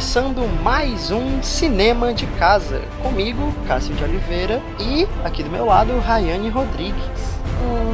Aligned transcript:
Começando 0.00 0.62
mais 0.62 1.10
um 1.10 1.42
Cinema 1.42 2.14
de 2.14 2.26
Casa, 2.26 2.80
comigo, 3.02 3.52
Cássio 3.68 3.94
de 3.94 4.02
Oliveira, 4.02 4.62
e 4.78 5.06
aqui 5.22 5.42
do 5.42 5.50
meu 5.50 5.66
lado, 5.66 5.98
Rayane 5.98 6.48
Rodrigues. 6.48 7.04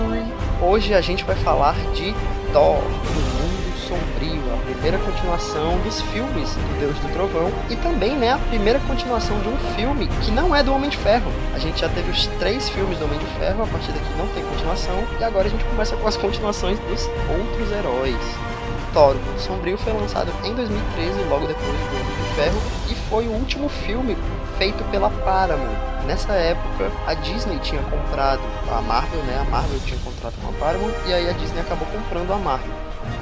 Oi. 0.09 0.23
Hoje 0.63 0.95
a 0.95 1.01
gente 1.01 1.25
vai 1.25 1.35
falar 1.35 1.75
de 1.95 2.15
Thor, 2.53 2.79
o 2.79 3.43
Mundo 3.43 3.77
Sombrio, 3.77 4.41
a 4.55 4.73
primeira 4.73 4.99
continuação 4.99 5.80
dos 5.80 6.01
filmes 6.03 6.49
do 6.55 6.79
Deus 6.79 6.97
do 7.01 7.13
Trovão 7.13 7.51
e 7.69 7.75
também 7.75 8.15
né, 8.15 8.35
a 8.35 8.38
primeira 8.38 8.79
continuação 8.87 9.37
de 9.41 9.49
um 9.49 9.57
filme 9.75 10.07
que 10.23 10.30
não 10.30 10.55
é 10.55 10.63
do 10.63 10.73
Homem 10.73 10.88
de 10.88 10.99
Ferro. 10.99 11.33
A 11.57 11.59
gente 11.59 11.80
já 11.80 11.88
teve 11.88 12.09
os 12.09 12.29
três 12.38 12.69
filmes 12.69 13.01
do 13.01 13.07
Homem 13.07 13.19
de 13.19 13.27
Ferro, 13.41 13.65
a 13.65 13.66
partir 13.66 13.91
daqui 13.91 14.16
não 14.16 14.29
tem 14.29 14.45
continuação, 14.45 15.02
e 15.19 15.25
agora 15.25 15.49
a 15.49 15.51
gente 15.51 15.65
começa 15.65 15.97
com 15.97 16.07
as 16.07 16.16
continuações 16.16 16.79
dos 16.79 17.11
outros 17.37 17.73
heróis. 17.73 18.55
Thor, 18.97 19.15
o 19.15 19.19
Mundo 19.19 19.39
Sombrio 19.39 19.77
foi 19.77 19.93
lançado 19.93 20.33
em 20.43 20.55
2013, 20.55 21.23
logo 21.25 21.47
depois 21.47 21.67
do 21.67 21.97
Homem 21.97 22.17
de 22.17 22.35
Ferro, 22.35 22.59
e 22.89 22.95
foi 23.11 23.29
o 23.29 23.33
último 23.33 23.69
filme 23.69 24.17
feito 24.57 24.83
pela 24.85 25.11
Paramount. 25.11 25.77
Nessa 26.07 26.33
época, 26.33 26.91
a 27.07 27.13
Disney 27.13 27.59
tinha 27.59 27.83
comprado 27.83 28.41
a 28.73 28.80
Marvel, 28.80 29.23
né? 29.25 29.38
A 29.47 29.51
Marvel 29.51 29.79
tinha 29.80 30.01
contrato 30.01 30.33
com 30.41 30.49
a 30.49 30.53
Paramount, 30.53 30.95
e 31.07 31.13
aí 31.13 31.29
a 31.29 31.33
Disney 31.35 31.61
acabou 31.61 31.87
comprando 31.88 32.33
a 32.33 32.38
Marvel. 32.38 32.73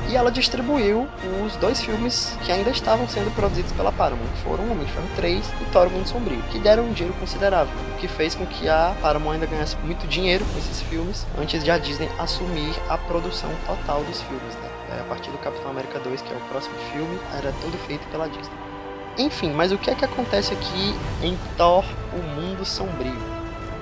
E 0.09 0.17
ela 0.17 0.31
distribuiu 0.31 1.09
os 1.45 1.57
dois 1.57 1.81
filmes 1.81 2.37
que 2.45 2.53
ainda 2.53 2.71
estavam 2.71 3.09
sendo 3.09 3.35
produzidos 3.35 3.73
pela 3.73 3.91
Paramount, 3.91 4.29
que 4.29 4.43
foram 4.43 4.71
Homem 4.71 4.85
de 4.85 4.93
Ferro 4.93 5.09
3 5.17 5.53
e 5.61 5.65
Thor, 5.73 5.87
o 5.87 5.91
Mundo 5.91 6.07
Sombrio, 6.07 6.43
que 6.51 6.59
deram 6.59 6.85
um 6.85 6.93
dinheiro 6.93 7.19
considerável, 7.19 7.73
o 7.95 7.99
que 7.99 8.07
fez 8.07 8.35
com 8.35 8.47
que 8.47 8.69
a 8.69 8.95
Paramount 9.01 9.33
ainda 9.33 9.47
ganhasse 9.47 9.77
muito 9.79 10.07
dinheiro 10.07 10.45
com 10.45 10.59
esses 10.59 10.83
filmes, 10.83 11.27
antes 11.39 11.65
de 11.65 11.71
a 11.71 11.79
Disney 11.79 12.09
assumir 12.19 12.75
a 12.89 12.99
produção 12.99 13.51
total 13.67 14.03
dos 14.05 14.21
filmes, 14.23 14.55
né? 14.57 14.71
É, 14.91 15.01
a 15.01 15.05
partir 15.05 15.31
do 15.31 15.39
Capitão 15.39 15.71
América 15.71 15.99
2, 15.99 16.21
que 16.21 16.33
é 16.33 16.37
o 16.37 16.41
próximo 16.51 16.75
filme, 16.93 17.19
era 17.39 17.53
tudo 17.63 17.77
feito 17.87 18.07
pela 18.09 18.29
Disney. 18.29 18.57
Enfim, 19.17 19.53
mas 19.53 19.73
o 19.73 19.79
que 19.79 19.91
é 19.91 19.95
que 19.95 20.05
acontece 20.05 20.53
aqui 20.53 20.95
em 21.23 21.39
Thor, 21.57 21.85
o 22.13 22.41
Mundo 22.41 22.65
Sombrio? 22.65 23.34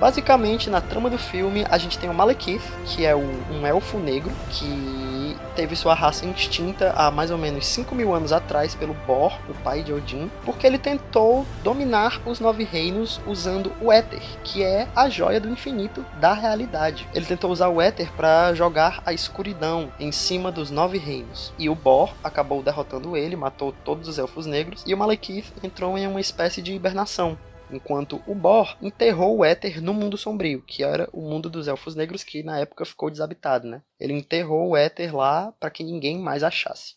Basicamente, 0.03 0.69
na 0.69 0.81
trama 0.81 1.09
do 1.09 1.17
filme, 1.17 1.65
a 1.71 1.79
gente 1.79 1.97
tem 1.97 2.11
o 2.11 2.13
Malekith, 2.13 2.61
que 2.87 3.07
é 3.07 3.15
um 3.15 3.65
elfo 3.65 4.01
negro 4.01 4.33
que 4.51 5.37
teve 5.55 5.77
sua 5.77 5.95
raça 5.95 6.27
extinta 6.27 6.93
há 6.97 7.09
mais 7.09 7.31
ou 7.31 7.39
menos 7.39 7.65
5 7.67 7.95
mil 7.95 8.13
anos 8.13 8.33
atrás 8.33 8.75
pelo 8.75 8.95
Bor, 8.95 9.33
o 9.49 9.55
pai 9.63 9.85
de 9.85 9.93
Odin, 9.93 10.29
porque 10.45 10.67
ele 10.67 10.77
tentou 10.77 11.47
dominar 11.63 12.21
os 12.27 12.41
nove 12.41 12.65
reinos 12.65 13.21
usando 13.29 13.73
o 13.81 13.93
Éter, 13.93 14.23
que 14.43 14.65
é 14.65 14.89
a 14.97 15.09
joia 15.09 15.39
do 15.39 15.49
infinito 15.49 16.05
da 16.19 16.33
realidade. 16.33 17.07
Ele 17.15 17.25
tentou 17.25 17.53
usar 17.53 17.69
o 17.69 17.81
Éter 17.81 18.11
para 18.17 18.53
jogar 18.55 19.05
a 19.07 19.13
escuridão 19.13 19.93
em 20.01 20.11
cima 20.11 20.51
dos 20.51 20.69
nove 20.69 20.99
reinos. 20.99 21.53
E 21.57 21.69
o 21.69 21.77
Bor 21.77 22.13
acabou 22.25 22.61
derrotando 22.61 23.17
ele, 23.17 23.37
matou 23.37 23.73
todos 23.85 24.09
os 24.09 24.19
elfos 24.19 24.47
negros, 24.47 24.83
e 24.85 24.93
o 24.93 24.99
Malekith 24.99 25.53
entrou 25.63 25.97
em 25.97 26.09
uma 26.09 26.21
espécie 26.21 26.61
de 26.61 26.73
hibernação 26.73 27.39
enquanto 27.73 28.23
o 28.27 28.35
Bor 28.35 28.77
enterrou 28.81 29.39
o 29.39 29.45
Éter 29.45 29.83
no 29.83 29.95
mundo 29.95 30.17
sombrio, 30.17 30.63
que 30.63 30.85
era 30.85 31.09
o 31.13 31.23
mundo 31.23 31.49
dos 31.49 31.67
elfos 31.67 31.95
negros 31.95 32.23
que 32.23 32.43
na 32.43 32.59
época 32.59 32.85
ficou 32.85 33.11
desabitado, 33.11 33.67
né? 33.67 33.83
Ele 33.99 34.13
enterrou 34.13 34.71
o 34.71 34.77
Éter 34.77 35.17
lá 35.17 35.53
para 35.59 35.71
que 35.71 35.83
ninguém 35.83 36.19
mais 36.19 36.43
achasse. 36.43 36.95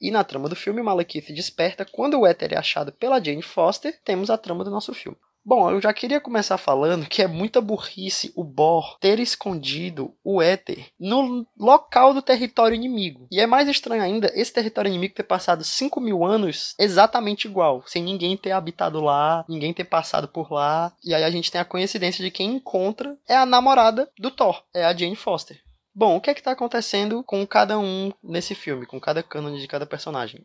E 0.00 0.10
na 0.10 0.22
trama 0.22 0.48
do 0.48 0.56
filme, 0.56 0.82
Malekith 0.82 1.32
desperta 1.32 1.84
quando 1.84 2.20
o 2.20 2.26
Éter 2.26 2.52
é 2.52 2.58
achado 2.58 2.92
pela 2.92 3.22
Jane 3.22 3.42
Foster, 3.42 3.98
temos 4.04 4.28
a 4.28 4.36
trama 4.36 4.62
do 4.62 4.70
nosso 4.70 4.92
filme. 4.92 5.16
Bom, 5.46 5.70
eu 5.70 5.78
já 5.78 5.92
queria 5.92 6.22
começar 6.22 6.56
falando 6.56 7.04
que 7.04 7.20
é 7.20 7.26
muita 7.26 7.60
burrice 7.60 8.32
o 8.34 8.42
Bor 8.42 8.96
ter 8.98 9.20
escondido 9.20 10.14
o 10.24 10.40
Éter 10.40 10.86
no 10.98 11.46
local 11.58 12.14
do 12.14 12.22
território 12.22 12.74
inimigo. 12.74 13.28
E 13.30 13.38
é 13.38 13.46
mais 13.46 13.68
estranho 13.68 14.02
ainda 14.02 14.32
esse 14.34 14.50
território 14.50 14.88
inimigo 14.88 15.14
ter 15.14 15.22
passado 15.22 15.62
5 15.62 16.00
mil 16.00 16.24
anos 16.24 16.74
exatamente 16.78 17.46
igual, 17.46 17.82
sem 17.86 18.02
ninguém 18.02 18.38
ter 18.38 18.52
habitado 18.52 19.02
lá, 19.02 19.44
ninguém 19.46 19.74
ter 19.74 19.84
passado 19.84 20.26
por 20.26 20.50
lá. 20.50 20.94
E 21.04 21.12
aí 21.12 21.22
a 21.22 21.30
gente 21.30 21.52
tem 21.52 21.60
a 21.60 21.64
coincidência 21.64 22.24
de 22.24 22.30
quem 22.30 22.54
encontra 22.54 23.14
é 23.28 23.36
a 23.36 23.44
namorada 23.44 24.10
do 24.18 24.30
Thor, 24.30 24.62
é 24.72 24.86
a 24.86 24.96
Jane 24.96 25.14
Foster. 25.14 25.60
Bom, 25.94 26.16
o 26.16 26.20
que 26.22 26.30
é 26.30 26.34
que 26.34 26.42
tá 26.42 26.52
acontecendo 26.52 27.22
com 27.22 27.46
cada 27.46 27.78
um 27.78 28.10
nesse 28.22 28.54
filme, 28.54 28.86
com 28.86 28.98
cada 28.98 29.22
cânone 29.22 29.60
de 29.60 29.68
cada 29.68 29.84
personagem? 29.84 30.42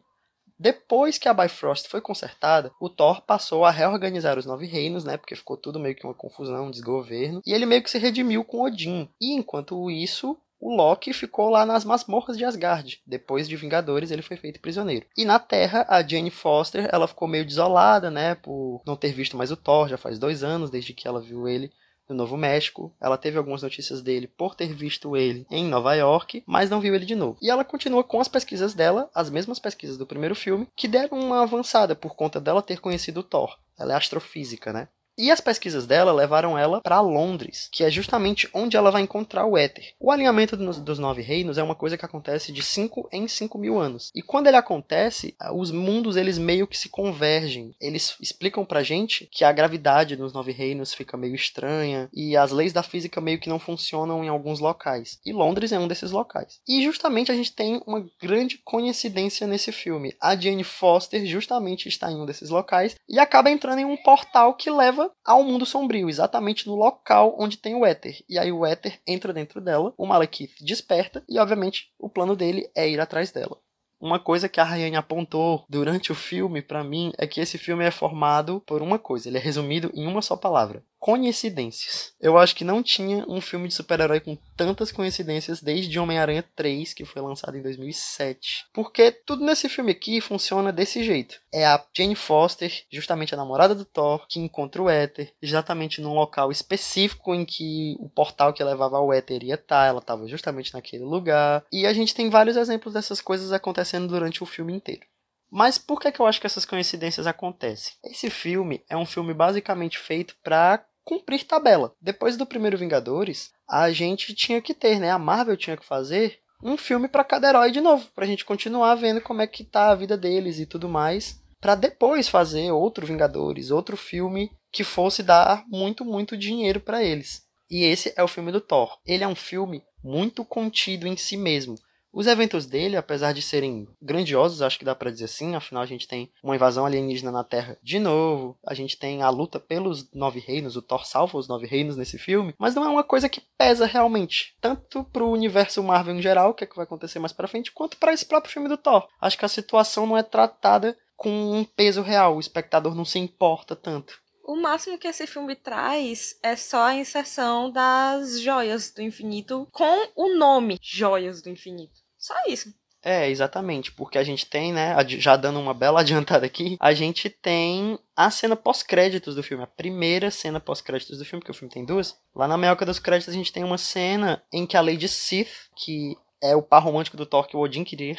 Depois 0.60 1.18
que 1.18 1.30
a 1.30 1.34
Bifrost 1.34 1.88
foi 1.88 2.02
consertada, 2.02 2.72
o 2.82 2.90
Thor 2.90 3.22
passou 3.22 3.64
a 3.64 3.72
reorganizar 3.72 4.38
os 4.38 4.46
nove 4.46 4.66
reinos, 4.66 5.06
né? 5.06 5.16
Porque 5.16 5.36
ficou 5.36 5.56
tudo 5.56 5.80
meio 5.80 5.96
que 5.96 6.06
uma 6.06 6.14
confusão, 6.14 6.68
um 6.68 6.72
desgoverno. 6.72 7.42
E 7.46 7.54
ele 7.54 7.66
meio 7.66 7.82
que 7.82 7.90
se 7.90 7.98
redimiu 7.98 8.44
com 8.44 8.62
Odin. 8.62 9.08
E 9.22 9.34
enquanto 9.34 9.90
isso, 9.90 10.38
o 10.60 10.76
Loki 10.76 11.14
ficou 11.14 11.50
lá 11.50 11.66
nas 11.66 11.86
masmorras 11.86 12.38
de 12.38 12.44
Asgard. 12.44 13.02
Depois 13.08 13.48
de 13.48 13.56
Vingadores, 13.56 14.12
ele 14.12 14.22
foi 14.22 14.36
feito 14.36 14.60
prisioneiro. 14.60 15.06
E 15.18 15.24
na 15.24 15.40
Terra, 15.40 15.86
a 15.88 16.06
Jane 16.06 16.30
Foster, 16.30 16.90
ela 16.92 17.08
ficou 17.08 17.28
meio 17.28 17.46
desolada, 17.46 18.12
né? 18.12 18.36
Por 18.36 18.82
não 18.86 18.98
ter 18.98 19.14
visto 19.14 19.38
mais 19.38 19.52
o 19.52 19.58
Thor, 19.58 19.88
já 19.88 19.98
faz 19.98 20.20
dois 20.20 20.44
anos 20.44 20.70
desde 20.70 20.94
que 20.94 21.08
ela 21.08 21.22
viu 21.22 21.48
ele 21.48 21.72
no 22.10 22.16
Novo 22.16 22.36
México. 22.36 22.94
Ela 23.00 23.18
teve 23.18 23.38
algumas 23.38 23.62
notícias 23.62 24.02
dele 24.02 24.28
por 24.28 24.56
ter 24.56 24.74
visto 24.74 25.16
ele 25.16 25.46
em 25.50 25.66
Nova 25.66 25.94
York, 25.94 26.44
mas 26.46 26.70
não 26.70 26.82
viu 26.82 26.96
ele 26.96 27.06
de 27.06 27.16
novo. 27.16 27.38
E 27.42 27.50
ela 27.50 27.64
continua 27.64 28.04
com 28.04 28.20
as 28.20 28.28
pesquisas 28.28 28.74
dela, 28.74 29.10
as 29.14 29.30
mesmas 29.30 29.60
pesquisas 29.60 29.98
do 29.98 30.08
primeiro 30.08 30.36
filme, 30.36 30.68
que 30.76 30.88
deram 30.88 31.20
uma 31.20 31.44
avançada 31.44 31.96
por 31.96 32.16
conta 32.16 32.40
dela 32.42 32.62
ter 32.62 32.80
conhecido 32.80 33.20
o 33.22 33.24
Thor. 33.24 33.58
Ela 33.78 33.94
é 33.94 33.96
astrofísica, 33.96 34.74
né? 34.74 34.90
E 35.20 35.30
as 35.32 35.42
pesquisas 35.42 35.86
dela 35.86 36.14
levaram 36.14 36.58
ela 36.58 36.80
para 36.80 37.02
Londres, 37.02 37.68
que 37.74 37.84
é 37.84 37.92
justamente 37.92 38.48
onde 38.54 38.78
ela 38.78 38.90
vai 38.90 39.02
encontrar 39.02 39.46
o 39.46 39.58
Éter. 39.58 39.94
O 40.00 40.12
alinhamento 40.14 40.56
dos 40.56 40.98
nove 40.98 41.22
reinos 41.22 41.58
é 41.58 41.64
uma 41.64 41.76
coisa 41.76 41.98
que 41.98 42.06
acontece 42.06 42.54
de 42.54 42.64
5 42.64 43.10
em 43.12 43.28
5 43.28 43.58
mil 43.58 43.78
anos. 43.78 44.12
E 44.16 44.22
quando 44.22 44.48
ele 44.48 44.56
acontece, 44.56 45.36
os 45.54 45.72
mundos 45.72 46.16
eles 46.16 46.38
meio 46.38 46.66
que 46.66 46.78
se 46.78 46.88
convergem. 46.88 47.76
Eles 47.82 48.16
explicam 48.22 48.64
pra 48.64 48.82
gente 48.82 49.28
que 49.30 49.44
a 49.44 49.52
gravidade 49.52 50.16
nos 50.16 50.32
nove 50.32 50.54
reinos 50.54 50.94
fica 50.94 51.18
meio 51.18 51.36
estranha 51.36 52.10
e 52.14 52.38
as 52.38 52.54
leis 52.54 52.72
da 52.72 52.82
física 52.82 53.20
meio 53.20 53.42
que 53.42 53.50
não 53.50 53.60
funcionam 53.60 54.24
em 54.24 54.30
alguns 54.30 54.62
locais. 54.62 55.20
E 55.26 55.34
Londres 55.34 55.74
é 55.74 55.80
um 55.80 55.88
desses 55.90 56.12
locais. 56.12 56.62
E 56.66 56.82
justamente 56.82 57.30
a 57.30 57.36
gente 57.36 57.52
tem 57.52 57.84
uma 57.86 58.10
grande 58.22 58.58
coincidência 58.60 59.46
nesse 59.46 59.74
filme. 59.74 60.16
A 60.22 60.34
Jane 60.34 60.64
Foster 60.64 61.26
justamente 61.26 61.90
está 61.90 62.10
em 62.10 62.16
um 62.16 62.26
desses 62.26 62.50
locais 62.50 62.96
e 63.10 63.20
acaba 63.20 63.52
entrando 63.52 63.80
em 63.80 63.86
um 63.86 63.98
portal 63.98 64.54
que 64.54 64.72
leva 64.72 65.09
ao 65.24 65.44
mundo 65.44 65.66
sombrio, 65.66 66.10
exatamente 66.10 66.68
no 66.68 66.76
local 66.76 67.36
onde 67.40 67.58
tem 67.58 67.76
o 67.76 67.86
éter. 67.86 68.24
E 68.28 68.38
aí 68.38 68.52
o 68.52 68.66
éter 68.66 69.00
entra 69.06 69.34
dentro 69.34 69.62
dela, 69.62 69.94
o 69.98 70.06
Malekith 70.06 70.64
desperta 70.64 71.24
e, 71.28 71.40
obviamente, 71.40 71.92
o 71.98 72.10
plano 72.10 72.36
dele 72.36 72.70
é 72.76 72.90
ir 72.90 73.00
atrás 73.00 73.32
dela. 73.32 73.58
Uma 74.00 74.18
coisa 74.18 74.48
que 74.48 74.62
a 74.62 74.64
Rayane 74.64 74.96
apontou 74.96 75.66
durante 75.68 76.12
o 76.12 76.16
filme 76.16 76.62
para 76.62 76.84
mim 76.84 77.12
é 77.18 77.28
que 77.28 77.42
esse 77.42 77.58
filme 77.58 77.84
é 77.84 77.92
formado 77.92 78.62
por 78.66 78.82
uma 78.82 78.98
coisa, 78.98 79.28
ele 79.28 79.38
é 79.38 79.42
resumido 79.42 79.92
em 79.94 80.08
uma 80.08 80.22
só 80.22 80.38
palavra: 80.38 80.84
coincidências. 81.00 82.14
Eu 82.20 82.38
acho 82.38 82.56
que 82.56 82.64
não 82.64 82.84
tinha 82.84 83.26
um 83.28 83.40
filme 83.40 83.68
de 83.68 83.74
super-herói 83.74 84.20
com 84.20 84.38
tantas 84.56 84.92
coincidências 84.92 85.62
desde 85.62 85.98
Homem-Aranha 85.98 86.44
3, 86.56 86.94
que 86.94 87.06
foi 87.06 87.22
lançado 87.22 87.58
em 87.58 87.62
2007. 87.62 88.66
Porque 88.74 89.12
tudo 89.12 89.46
nesse 89.46 89.70
filme 89.70 89.92
aqui 89.92 90.20
funciona 90.20 90.74
desse 90.74 91.04
jeito. 91.04 91.40
É 91.52 91.66
a 91.66 91.84
Jane 91.96 92.16
Foster, 92.16 92.72
justamente 92.92 93.34
a 93.34 93.38
namorada 93.38 93.74
do 93.74 93.86
Thor, 93.86 94.28
que 94.28 94.40
encontra 94.40 94.82
o 94.82 94.90
Éter, 94.90 95.34
exatamente 95.42 96.02
num 96.02 96.14
local 96.14 96.52
específico 96.52 97.34
em 97.34 97.46
que 97.46 97.96
o 98.00 98.10
portal 98.10 98.54
que 98.54 98.64
levava 98.64 98.98
ao 98.98 99.14
Éter 99.14 99.44
ia 99.44 99.56
estar, 99.56 99.88
ela 99.88 100.00
estava 100.00 100.28
justamente 100.28 100.74
naquele 100.74 101.04
lugar. 101.04 101.64
E 101.72 101.86
a 101.86 101.94
gente 101.94 102.14
tem 102.14 102.30
vários 102.30 102.58
exemplos 102.58 102.94
dessas 102.94 103.22
coisas 103.22 103.54
acontecendo 103.54 104.08
durante 104.08 104.44
o 104.44 104.46
filme 104.46 104.74
inteiro. 104.74 105.08
Mas 105.52 105.78
por 105.78 106.00
que, 106.00 106.12
que 106.12 106.20
eu 106.20 106.28
acho 106.28 106.40
que 106.40 106.46
essas 106.46 106.66
coincidências 106.66 107.26
acontecem? 107.26 107.94
Esse 108.04 108.30
filme 108.30 108.84
é 108.88 108.96
um 108.96 109.06
filme 109.06 109.34
basicamente 109.34 109.98
feito 109.98 110.36
para 110.44 110.86
cumprir 111.10 111.44
tabela. 111.44 111.96
Depois 112.00 112.38
do 112.38 112.46
primeiro 112.46 112.78
Vingadores, 112.78 113.52
a 113.68 113.92
gente 113.92 114.36
tinha 114.36 114.62
que 114.62 114.76
ter, 114.76 115.00
né? 115.00 115.10
A 115.10 115.18
Marvel 115.18 115.58
tinha 115.58 115.76
que 115.76 115.84
fazer 115.84 116.38
um 116.64 116.78
filme 116.78 117.08
para 117.08 117.24
cada 117.24 117.50
herói 117.50 117.72
de 117.72 117.82
novo, 117.82 118.08
pra 118.14 118.28
gente 118.28 118.46
continuar 118.46 118.94
vendo 118.94 119.20
como 119.20 119.42
é 119.42 119.48
que 119.48 119.64
tá 119.64 119.90
a 119.90 119.96
vida 119.96 120.16
deles 120.16 120.60
e 120.60 120.68
tudo 120.68 120.88
mais, 120.88 121.42
para 121.60 121.74
depois 121.74 122.30
fazer 122.30 122.72
outro 122.72 123.08
Vingadores, 123.08 123.72
outro 123.72 123.98
filme 123.98 124.52
que 124.72 124.84
fosse 124.84 125.24
dar 125.24 125.66
muito, 125.68 126.06
muito 126.06 126.38
dinheiro 126.38 126.80
para 126.80 127.04
eles. 127.04 127.42
E 127.72 127.84
esse 127.86 128.14
é 128.16 128.24
o 128.24 128.28
filme 128.28 128.52
do 128.52 128.62
Thor. 128.62 129.00
Ele 129.04 129.24
é 129.24 129.28
um 129.28 129.36
filme 129.36 129.82
muito 130.04 130.46
contido 130.46 131.08
em 131.08 131.18
si 131.18 131.36
mesmo. 131.36 131.74
Os 132.12 132.26
eventos 132.26 132.66
dele, 132.66 132.98
apesar 132.98 133.34
de 133.34 133.42
serem 133.42 133.88
grandiosos, 134.02 134.62
acho 134.62 134.80
que 134.80 134.86
dá 134.86 134.96
para 134.96 135.12
dizer 135.12 135.26
assim, 135.26 135.56
afinal 135.56 135.84
a 135.84 135.86
gente 135.86 136.08
tem 136.08 136.32
uma 136.44 136.56
invasão 136.56 136.86
alienígena 136.86 137.32
na 137.32 137.44
Terra 137.44 137.78
de 137.84 138.00
novo, 138.00 138.58
a 138.66 138.74
gente 138.74 138.98
tem 138.98 139.22
a 139.22 139.30
luta 139.30 139.60
pelos 139.60 140.12
nove 140.12 140.40
reinos, 140.40 140.76
o 140.76 140.82
Thor 140.82 141.06
salva 141.06 141.38
os 141.38 141.48
nove 141.48 141.68
reinos 141.68 141.96
nesse 141.96 142.18
filme, 142.18 142.56
mas 142.58 142.74
não 142.74 142.84
é 142.84 142.90
uma 142.90 143.04
coisa 143.04 143.30
que 143.30 143.42
pesa 143.58 143.86
realmente, 143.86 144.56
tanto 144.60 145.04
pro 145.04 145.30
universo 145.30 145.84
Marvel 145.84 146.16
em 146.16 146.22
geral, 146.22 146.54
que, 146.54 146.64
é 146.64 146.68
que 146.68 146.76
vai 146.76 146.84
acontecer 146.84 147.20
mais 147.20 147.32
para 147.32 147.48
frente, 147.48 147.72
quanto 147.72 147.98
para 147.98 148.12
esse 148.12 148.26
próprio 148.26 148.52
filme 148.52 148.68
do 148.68 148.78
Thor. 148.78 149.08
Acho 149.22 149.38
que 149.38 149.46
a 149.46 149.50
situação 149.50 150.08
não 150.08 150.18
é 150.18 150.24
tratada 150.24 150.98
com 151.16 151.30
um 151.30 151.64
peso 151.64 152.02
real, 152.02 152.38
o 152.38 152.40
espectador 152.40 152.96
não 152.96 153.06
se 153.06 153.20
importa 153.20 153.76
tanto. 153.76 154.20
O 154.50 154.56
máximo 154.56 154.98
que 154.98 155.08
esse 155.08 155.28
filme 155.28 155.56
traz 155.56 156.36
é 156.42 156.56
só 156.56 156.86
a 156.86 156.96
inserção 156.96 157.70
das 157.70 158.42
joias 158.42 158.90
do 158.92 159.00
infinito 159.00 159.68
com 159.72 160.12
o 160.16 160.36
nome 160.36 160.80
Joias 160.82 161.40
do 161.44 161.52
Infinito. 161.52 161.99
Só 162.20 162.36
isso. 162.48 162.74
É, 163.02 163.30
exatamente, 163.30 163.94
porque 163.94 164.18
a 164.18 164.24
gente 164.24 164.46
tem, 164.46 164.74
né, 164.74 164.94
já 165.08 165.38
dando 165.38 165.58
uma 165.60 165.74
bela 165.74 166.02
adiantada 166.02 166.46
aqui, 166.46 166.76
a 166.80 166.94
gente 166.94 167.30
tem 167.30 167.98
a 168.14 168.30
cena 168.30 168.58
pós-créditos 168.58 169.36
do 169.36 169.44
filme, 169.44 169.64
a 169.64 169.68
primeira 169.68 170.30
cena 170.30 170.60
pós-créditos 170.60 171.18
do 171.18 171.24
filme, 171.24 171.40
porque 171.40 171.52
o 171.52 171.56
filme 171.56 171.74
tem 171.74 171.86
duas. 171.86 172.18
Lá 172.36 172.48
na 172.48 172.58
meioca 172.58 172.86
dos 172.86 173.00
créditos 173.00 173.34
a 173.34 173.38
gente 173.38 173.54
tem 173.54 173.64
uma 173.64 173.78
cena 173.78 174.44
em 174.52 174.66
que 174.66 174.76
a 174.76 174.82
Lady 174.82 175.08
Sith, 175.08 175.70
que 175.78 176.18
é 176.44 176.56
o 176.56 176.62
par 176.62 176.84
romântico 176.84 177.16
do 177.16 177.26
Thor 177.26 177.48
que 177.48 177.56
o 177.56 177.62
Odin 177.62 177.86
queria, 177.86 178.18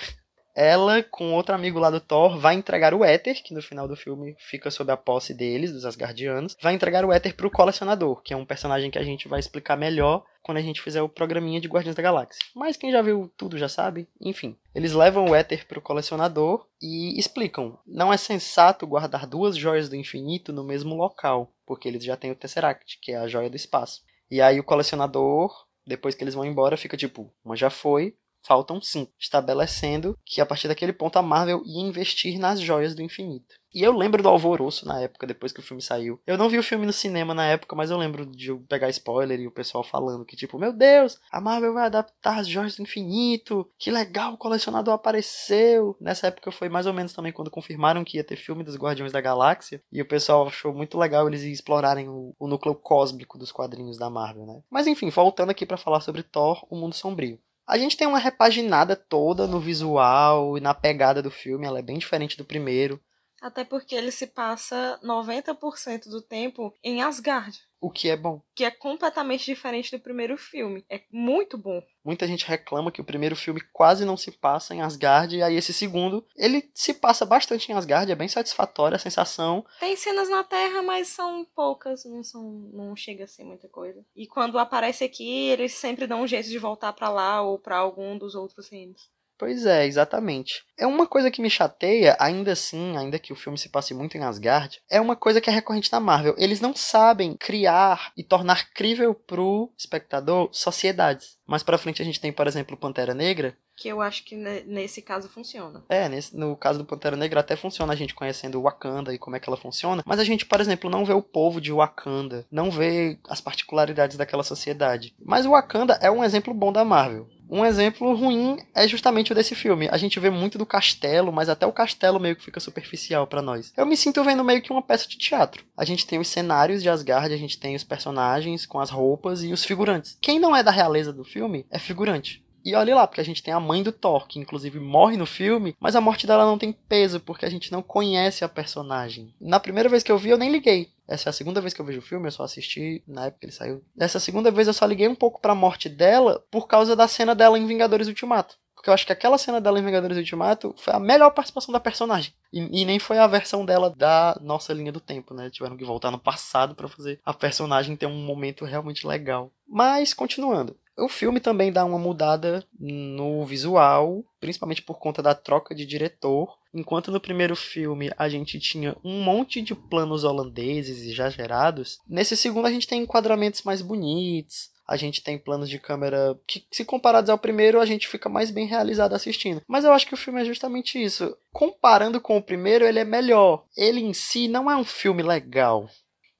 ela, 0.55 1.03
com 1.03 1.33
outro 1.33 1.55
amigo 1.55 1.79
lá 1.79 1.91
do 1.91 2.01
Thor, 2.01 2.39
vai 2.39 2.55
entregar 2.55 2.95
o 2.95 3.05
éter, 3.05 3.43
que 3.43 3.55
no 3.55 3.63
final 3.63 3.87
do 3.87 3.97
filme 3.97 4.37
fica 4.39 4.71
sob 4.71 4.91
a 4.93 4.97
posse 4.97 5.33
deles, 5.33 5.73
dos 5.73 5.85
Asgardianos, 5.85 6.57
vai 6.61 6.75
entregar 6.75 7.05
o 7.05 7.13
éter 7.13 7.35
pro 7.35 7.51
colecionador, 7.51 8.21
que 8.23 8.35
é 8.35 8.37
um 8.37 8.45
personagem 8.45 8.91
que 8.91 8.99
a 8.99 9.03
gente 9.03 9.29
vai 9.29 9.41
explicar 9.41 9.77
melhor 9.77 10.25
quando 10.43 10.59
a 10.59 10.63
gente 10.63 10.81
fizer 10.81 11.03
o 11.03 11.09
programinha 11.09 11.61
de 11.61 11.69
Guardiões 11.69 11.95
da 11.95 12.03
Galáxia. 12.03 12.43
Mas 12.55 12.77
quem 12.77 12.91
já 12.91 13.03
viu 13.03 13.31
tudo 13.37 13.59
já 13.59 13.69
sabe. 13.69 14.09
Enfim, 14.21 14.57
eles 14.75 14.93
levam 14.93 15.27
o 15.27 15.35
éter 15.35 15.67
pro 15.67 15.81
colecionador 15.81 16.67
e 16.81 17.19
explicam: 17.19 17.79
não 17.87 18.13
é 18.13 18.17
sensato 18.17 18.87
guardar 18.87 19.27
duas 19.27 19.57
joias 19.57 19.89
do 19.89 19.97
infinito 19.97 20.53
no 20.53 20.65
mesmo 20.65 20.95
local, 20.95 21.53
porque 21.67 21.87
eles 21.87 22.05
já 22.05 22.17
têm 22.17 22.31
o 22.31 22.37
Tesseract, 22.37 22.99
que 23.01 23.13
é 23.13 23.17
a 23.17 23.29
joia 23.29 23.51
do 23.51 23.57
espaço. 23.57 24.03
E 24.31 24.41
aí 24.41 24.59
o 24.59 24.65
colecionador, 24.65 25.53
depois 25.87 26.15
que 26.15 26.25
eles 26.25 26.35
vão 26.35 26.45
embora, 26.45 26.77
fica 26.77 26.97
tipo: 26.97 27.33
uma 27.45 27.57
já 27.57 27.71
foi, 27.71 28.17
faltam 28.43 28.81
cinco, 28.81 29.13
estabelecendo 29.19 30.17
que 30.25 30.41
a 30.41 30.47
partir 30.47 30.69
daquele 30.69 30.93
ponto 30.93 31.19
a 31.19 31.23
Marvel 31.23 31.63
ia 31.65 31.81
investir 31.81 32.39
nas 32.39 32.61
joias 32.61 32.95
do 32.95 33.03
infinito. 33.03 33.61
E 33.73 33.83
eu 33.83 33.97
lembro 33.97 34.21
do 34.21 34.29
alvoroço 34.29 34.87
na 34.87 35.01
época, 35.01 35.27
depois 35.27 35.53
que 35.53 35.61
o 35.61 35.63
filme 35.63 35.81
saiu. 35.81 36.21
Eu 36.27 36.37
não 36.37 36.49
vi 36.49 36.59
o 36.59 36.63
filme 36.63 36.85
no 36.85 36.93
cinema 36.93 37.33
na 37.33 37.47
época, 37.47 37.77
mas 37.77 37.91
eu 37.91 37.97
lembro 37.97 38.27
de 38.27 38.53
pegar 38.69 38.89
spoiler 38.91 39.39
e 39.39 39.47
o 39.47 39.53
pessoal 39.53 39.85
falando 39.85 40.25
que, 40.25 40.37
tipo, 40.37 40.59
meu 40.59 40.73
Deus, 40.73 41.21
a 41.31 41.41
Marvel 41.41 41.75
vai 41.75 41.87
adaptar 41.87 42.41
as 42.41 42.49
joias 42.49 42.77
do 42.77 42.83
infinito. 42.83 43.69
Que 43.79 43.91
legal, 43.91 44.35
o 44.35 44.39
colecionador 44.39 44.93
apareceu. 44.93 45.97
Nessa 46.01 46.27
época 46.27 46.51
foi 46.51 46.69
mais 46.69 46.87
ou 46.87 46.93
menos 46.93 47.13
também 47.13 47.33
quando 47.33 47.51
confirmaram 47.51 48.03
que 48.03 48.17
ia 48.17 48.25
ter 48.25 48.37
filme 48.37 48.65
dos 48.65 48.77
Guardiões 48.77 49.13
da 49.13 49.21
Galáxia. 49.21 49.81
E 49.93 50.03
o 50.03 50.09
pessoal 50.09 50.49
achou 50.49 50.75
muito 50.75 50.99
legal 50.99 51.29
eles 51.29 51.43
explorarem 51.43 52.09
o, 52.09 52.35
o 52.39 52.49
núcleo 52.49 52.75
cósmico 52.75 53.39
dos 53.39 53.53
quadrinhos 53.53 53.97
da 53.97 54.11
Marvel, 54.11 54.47
né? 54.47 54.63
Mas 54.69 54.89
enfim, 54.89 55.11
voltando 55.11 55.51
aqui 55.51 55.65
para 55.65 55.77
falar 55.77 56.01
sobre 56.01 56.25
Thor, 56.25 56.67
o 56.69 56.77
Mundo 56.77 56.95
Sombrio. 56.95 57.39
A 57.71 57.79
gente 57.79 57.97
tem 57.97 58.05
uma 58.05 58.19
repaginada 58.19 58.97
toda 58.97 59.47
no 59.47 59.61
visual 59.61 60.59
e 60.59 60.61
na 60.61 60.75
pegada 60.75 61.23
do 61.23 61.31
filme, 61.31 61.65
ela 61.65 61.79
é 61.79 61.83
bem 61.83 61.99
diferente 61.99 62.37
do 62.37 62.45
primeiro. 62.45 63.01
Até 63.41 63.65
porque 63.65 63.95
ele 63.95 64.11
se 64.11 64.27
passa 64.27 65.01
90% 65.03 66.09
do 66.09 66.21
tempo 66.21 66.75
em 66.83 67.03
Asgard. 67.03 67.59
O 67.81 67.91
que 67.91 68.11
é 68.11 68.17
bom. 68.17 68.43
Que 68.55 68.65
é 68.65 68.71
completamente 68.71 69.47
diferente 69.47 69.91
do 69.91 70.03
primeiro 70.03 70.37
filme. 70.37 70.85
É 70.91 71.01
muito 71.11 71.57
bom. 71.57 71.83
Muita 72.05 72.27
gente 72.27 72.47
reclama 72.47 72.93
que 72.93 73.01
o 73.01 73.05
primeiro 73.05 73.35
filme 73.35 73.61
quase 73.73 74.05
não 74.05 74.19
se 74.19 74.31
passa 74.31 74.75
em 74.75 74.83
Asgard, 74.83 75.35
e 75.35 75.43
aí 75.43 75.57
esse 75.57 75.73
segundo, 75.73 76.27
ele 76.37 76.71
se 76.75 76.93
passa 76.93 77.25
bastante 77.25 77.71
em 77.71 77.75
Asgard, 77.75 78.13
é 78.13 78.15
bem 78.15 78.29
satisfatória 78.29 78.97
a 78.97 78.99
sensação. 78.99 79.65
Tem 79.79 79.97
cenas 79.97 80.29
na 80.29 80.45
Terra, 80.45 80.83
mas 80.83 81.09
são 81.09 81.47
poucas, 81.55 82.05
não 82.05 82.23
são 82.23 82.71
não 82.73 82.95
chega 82.95 83.25
a 83.25 83.29
ser 83.29 83.45
muita 83.45 83.69
coisa. 83.69 84.05
E 84.15 84.27
quando 84.27 84.59
aparece 84.59 85.05
aqui, 85.05 85.49
eles 85.49 85.73
sempre 85.73 86.07
dão 86.07 86.23
um 86.23 86.27
jeito 86.27 86.49
de 86.49 86.59
voltar 86.59 86.93
para 86.93 87.09
lá 87.09 87.41
ou 87.41 87.59
para 87.59 87.79
algum 87.79 88.19
dos 88.19 88.35
outros 88.35 88.69
reinos. 88.69 89.11
Pois 89.41 89.65
é, 89.65 89.87
exatamente. 89.87 90.63
É 90.79 90.87
uma 90.87 91.07
coisa 91.07 91.31
que 91.31 91.41
me 91.41 91.49
chateia, 91.49 92.15
ainda 92.21 92.53
assim, 92.53 92.95
ainda 92.99 93.19
que 93.19 93.33
o 93.33 93.37
filme 93.37 93.57
se 93.57 93.71
passe 93.71 93.95
muito 93.95 94.19
em 94.19 94.23
Asgard, 94.23 94.79
é 94.91 95.01
uma 95.01 95.17
coisa 95.17 95.41
que 95.41 95.49
é 95.49 95.53
recorrente 95.53 95.91
na 95.91 95.99
Marvel. 95.99 96.35
Eles 96.37 96.61
não 96.61 96.77
sabem 96.77 97.39
criar 97.39 98.13
e 98.15 98.23
tornar 98.23 98.71
crível 98.75 99.15
pro 99.15 99.73
espectador 99.79 100.51
sociedades. 100.53 101.39
Mais 101.47 101.63
pra 101.63 101.79
frente 101.79 102.03
a 102.03 102.05
gente 102.05 102.21
tem, 102.21 102.31
por 102.31 102.47
exemplo, 102.47 102.77
Pantera 102.77 103.15
Negra, 103.15 103.57
que 103.75 103.89
eu 103.89 104.03
acho 104.03 104.27
que 104.27 104.37
nesse 104.37 105.01
caso 105.01 105.27
funciona. 105.27 105.83
É, 105.89 106.07
nesse, 106.07 106.37
no 106.37 106.55
caso 106.55 106.79
do 106.79 106.85
Pantera 106.85 107.17
Negra 107.17 107.41
até 107.41 107.57
funciona 107.57 107.95
a 107.95 107.97
gente 107.97 108.15
conhecendo 108.15 108.59
o 108.59 108.63
Wakanda 108.63 109.15
e 109.15 109.19
como 109.19 109.37
é 109.37 109.41
que 109.41 109.49
ela 109.49 109.57
funciona, 109.57 110.03
mas 110.05 110.21
a 110.21 110.25
gente, 110.25 110.45
por 110.45 110.61
exemplo, 110.61 110.91
não 110.91 111.03
vê 111.03 111.15
o 111.15 111.23
povo 111.23 111.63
de 111.63 111.73
Wakanda, 111.73 112.47
não 112.51 112.71
vê 112.71 113.19
as 113.27 113.41
particularidades 113.41 114.19
daquela 114.19 114.43
sociedade. 114.43 115.15
Mas 115.19 115.47
o 115.47 115.53
Wakanda 115.53 115.95
é 116.03 116.11
um 116.11 116.23
exemplo 116.23 116.53
bom 116.53 116.71
da 116.71 116.85
Marvel. 116.85 117.27
Um 117.53 117.65
exemplo 117.65 118.15
ruim 118.15 118.59
é 118.73 118.87
justamente 118.87 119.33
o 119.33 119.35
desse 119.35 119.57
filme. 119.57 119.89
A 119.91 119.97
gente 119.97 120.21
vê 120.21 120.31
muito 120.31 120.57
do 120.57 120.65
castelo, 120.65 121.33
mas 121.33 121.49
até 121.49 121.67
o 121.67 121.73
castelo 121.73 122.21
meio 122.21 122.37
que 122.37 122.45
fica 122.45 122.61
superficial 122.61 123.27
para 123.27 123.43
nós. 123.43 123.73
Eu 123.77 123.85
me 123.85 123.97
sinto 123.97 124.23
vendo 124.23 124.45
meio 124.45 124.63
que 124.63 124.71
uma 124.71 124.81
peça 124.81 125.09
de 125.09 125.19
teatro. 125.19 125.65
A 125.77 125.85
gente 125.85 126.07
tem 126.07 126.21
os 126.21 126.29
cenários 126.29 126.81
de 126.81 126.89
Asgard, 126.89 127.35
a 127.35 127.37
gente 127.37 127.59
tem 127.59 127.75
os 127.75 127.83
personagens 127.83 128.65
com 128.65 128.79
as 128.79 128.89
roupas 128.89 129.43
e 129.43 129.53
os 129.53 129.65
figurantes. 129.65 130.17
Quem 130.21 130.39
não 130.39 130.55
é 130.55 130.63
da 130.63 130.71
realeza 130.71 131.13
do 131.13 131.25
filme 131.25 131.67
é 131.71 131.79
figurante. 131.81 132.41
E 132.65 132.75
olhe 132.75 132.93
lá, 132.95 133.07
porque 133.07 133.21
a 133.21 133.25
gente 133.25 133.43
tem 133.43 133.53
a 133.53 133.61
mãe 133.61 133.83
do 133.83 133.93
Thor, 133.93 134.27
que 134.27 134.39
inclusive 134.39 134.79
morre 134.79 135.17
no 135.17 135.27
filme, 135.27 135.75
mas 135.81 135.97
a 135.97 136.01
morte 136.01 136.27
dela 136.27 136.45
não 136.45 136.59
tem 136.59 136.73
peso, 136.73 137.21
porque 137.21 137.47
a 137.47 137.51
gente 137.51 137.73
não 137.73 137.83
conhece 137.83 138.45
a 138.45 138.49
personagem. 138.49 139.35
Na 139.41 139.61
primeira 139.61 139.89
vez 139.89 140.03
que 140.03 140.13
eu 140.13 140.19
vi, 140.19 140.31
eu 140.31 140.39
nem 140.39 140.51
liguei. 140.51 140.91
Essa 141.09 141.29
é 141.29 141.31
a 141.31 141.33
segunda 141.33 141.61
vez 141.61 141.75
que 141.75 141.81
eu 141.81 141.85
vejo 141.85 141.99
o 141.99 142.03
filme, 142.03 142.29
eu 142.29 142.33
só 142.33 142.45
assisti 142.45 143.03
na 143.07 143.27
época 143.27 143.41
que 143.41 143.47
ele 143.47 143.53
saiu. 143.53 143.83
Dessa 143.97 144.21
segunda 144.21 144.51
vez 144.51 144.69
eu 144.69 144.75
só 144.75 144.87
liguei 144.87 145.09
um 145.09 145.15
pouco 145.15 145.41
pra 145.41 145.55
morte 145.55 145.89
dela 145.89 146.45
por 146.51 146.69
causa 146.69 146.95
da 146.95 147.09
cena 147.09 147.35
dela 147.35 147.59
em 147.59 147.67
Vingadores 147.67 148.07
Ultimato. 148.07 148.57
Porque 148.81 148.89
eu 148.89 148.95
acho 148.95 149.05
que 149.05 149.13
aquela 149.13 149.37
cena 149.37 149.61
dela 149.61 149.79
em 149.79 149.85
Vingadores 149.85 150.17
Ultimato 150.17 150.75
foi 150.79 150.95
a 150.95 150.99
melhor 150.99 151.33
participação 151.33 151.71
da 151.71 151.79
personagem. 151.79 152.33
E, 152.51 152.81
e, 152.81 152.85
nem 152.87 152.99
foi 152.99 153.19
a 153.19 153.27
versão 153.27 153.63
dela 153.63 153.91
da 153.91 154.39
nossa 154.41 154.73
linha 154.73 154.91
do 154.91 154.99
tempo, 154.99 155.35
né? 155.35 155.51
Tiveram 155.51 155.77
que 155.77 155.85
voltar 155.85 156.11
no 156.11 156.19
passado 156.19 156.75
para 156.75 156.89
fazer 156.89 157.21
a 157.23 157.35
personagem 157.35 157.95
ter 157.95 158.07
um 158.07 158.25
momento 158.25 158.65
realmente 158.65 159.07
legal. 159.07 159.53
Mas, 159.69 160.15
continuando. 160.15 160.75
O 161.01 161.09
filme 161.09 161.41
também 161.41 161.73
dá 161.73 161.85
uma 161.85 161.99
mudada 161.99 162.65
no 162.79 163.45
visual, 163.45 164.25
principalmente 164.39 164.83
por 164.83 164.99
conta 164.99 165.23
da 165.23 165.35
troca 165.35 165.75
de 165.75 165.87
diretor. 165.87 166.57
Enquanto 166.73 167.11
no 167.11 167.21
primeiro 167.21 167.57
filme 167.57 168.11
a 168.17 168.29
gente 168.29 168.61
tinha 168.61 168.97
um 169.03 169.23
monte 169.23 169.61
de 169.61 169.75
planos 169.75 170.23
holandeses 170.23 171.03
exagerados, 171.07 171.99
nesse 172.09 172.37
segundo 172.37 172.67
a 172.67 172.71
gente 172.71 172.87
tem 172.87 173.03
enquadramentos 173.03 173.63
mais 173.63 173.83
bonitos, 173.83 174.71
a 174.91 174.97
gente 174.97 175.23
tem 175.23 175.39
planos 175.39 175.71
de 175.71 175.79
câmera 175.79 176.37
que, 176.49 176.67
se 176.69 176.85
comparados 176.85 177.31
ao 177.31 177.39
primeiro, 177.39 177.81
a 177.81 177.87
gente 177.87 178.09
fica 178.09 178.29
mais 178.29 178.51
bem 178.51 178.67
realizado 178.67 179.15
assistindo. 179.15 179.63
Mas 179.69 179.85
eu 179.85 179.93
acho 179.93 180.05
que 180.05 180.15
o 180.15 180.17
filme 180.17 180.41
é 180.41 180.45
justamente 180.45 181.01
isso. 181.01 181.37
Comparando 181.53 182.21
com 182.21 182.37
o 182.37 182.43
primeiro, 182.43 182.85
ele 182.85 182.99
é 182.99 183.05
melhor. 183.05 183.65
Ele 183.77 184.01
em 184.01 184.13
si 184.13 184.49
não 184.49 184.69
é 184.69 184.77
um 184.77 184.85
filme 184.85 185.23
legal. 185.23 185.89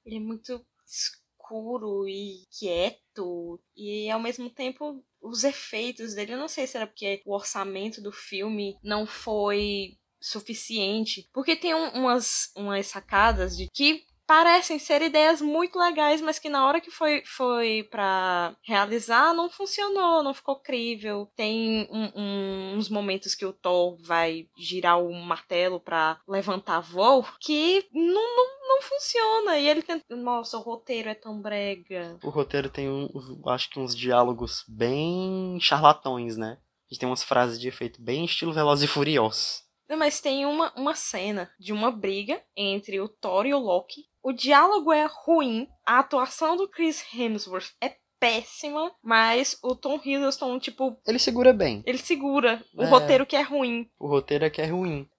Ele 0.05 0.17
é 0.17 0.19
muito 0.19 0.61
escuro 0.85 2.09
e 2.09 2.45
quieto 2.59 3.40
e 3.75 4.09
ao 4.09 4.19
mesmo 4.19 4.49
tempo 4.49 5.03
os 5.21 5.43
efeitos 5.43 6.13
dele, 6.13 6.33
eu 6.33 6.37
não 6.37 6.47
sei 6.47 6.65
se 6.67 6.77
era 6.77 6.87
porque 6.87 7.21
o 7.25 7.33
orçamento 7.33 8.01
do 8.01 8.11
filme 8.11 8.75
não 8.83 9.05
foi 9.05 9.97
suficiente, 10.19 11.27
porque 11.33 11.55
tem 11.55 11.73
um, 11.73 11.89
umas 11.93 12.51
umas 12.55 12.87
sacadas 12.87 13.57
de 13.57 13.67
que 13.73 14.05
parecem 14.31 14.79
ser 14.79 15.01
ideias 15.01 15.41
muito 15.41 15.77
legais, 15.77 16.21
mas 16.21 16.39
que 16.39 16.47
na 16.47 16.65
hora 16.65 16.79
que 16.79 16.89
foi, 16.89 17.21
foi 17.25 17.85
para 17.91 18.55
realizar 18.63 19.33
não 19.33 19.49
funcionou, 19.49 20.23
não 20.23 20.33
ficou 20.33 20.55
crível. 20.55 21.29
Tem 21.35 21.85
um, 21.91 22.11
um, 22.15 22.77
uns 22.77 22.87
momentos 22.87 23.35
que 23.35 23.45
o 23.45 23.51
Thor 23.51 23.97
vai 24.01 24.47
girar 24.57 25.03
o 25.03 25.13
martelo 25.13 25.81
para 25.81 26.17
levantar 26.25 26.79
voo 26.79 27.25
que 27.41 27.85
não, 27.91 28.03
não, 28.37 28.69
não 28.69 28.81
funciona. 28.81 29.57
E 29.57 29.67
ele 29.67 29.81
tenta. 29.81 30.15
Nossa, 30.15 30.57
o 30.57 30.61
roteiro 30.61 31.09
é 31.09 31.13
tão 31.13 31.41
brega. 31.41 32.17
O 32.23 32.29
roteiro 32.29 32.69
tem, 32.69 32.89
um, 32.89 33.09
acho 33.47 33.69
que, 33.69 33.81
uns 33.81 33.93
diálogos 33.93 34.63
bem 34.65 35.59
charlatões, 35.59 36.37
né? 36.37 36.57
A 36.89 36.93
gente 36.93 37.01
tem 37.01 37.09
umas 37.09 37.23
frases 37.23 37.59
de 37.59 37.67
efeito 37.67 38.01
bem 38.01 38.23
estilo 38.23 38.53
Velozes 38.53 38.85
e 38.85 38.87
Furiosos. 38.87 39.69
Mas 39.97 40.21
tem 40.21 40.45
uma, 40.45 40.73
uma 40.75 40.95
cena 40.95 41.51
de 41.59 41.73
uma 41.73 41.91
briga 41.91 42.41
entre 42.55 42.99
o 42.99 43.07
Thor 43.07 43.45
e 43.45 43.53
o 43.53 43.59
Loki. 43.59 44.05
O 44.23 44.31
diálogo 44.31 44.93
é 44.93 45.07
ruim, 45.25 45.67
a 45.85 45.99
atuação 45.99 46.55
do 46.55 46.67
Chris 46.67 47.03
Hemsworth 47.13 47.71
é 47.81 47.95
péssima, 48.19 48.93
mas 49.03 49.57
o 49.63 49.75
Tom 49.75 49.99
Hiddleston, 50.03 50.59
tipo. 50.59 50.95
Ele 51.07 51.17
segura 51.17 51.51
bem. 51.51 51.81
Ele 51.87 51.97
segura. 51.97 52.63
O 52.75 52.83
é... 52.83 52.85
roteiro 52.87 53.25
que 53.25 53.35
é 53.35 53.41
ruim. 53.41 53.89
O 53.99 54.07
roteiro 54.07 54.45
é 54.45 54.49
que 54.49 54.61
é 54.61 54.67
ruim. 54.67 55.09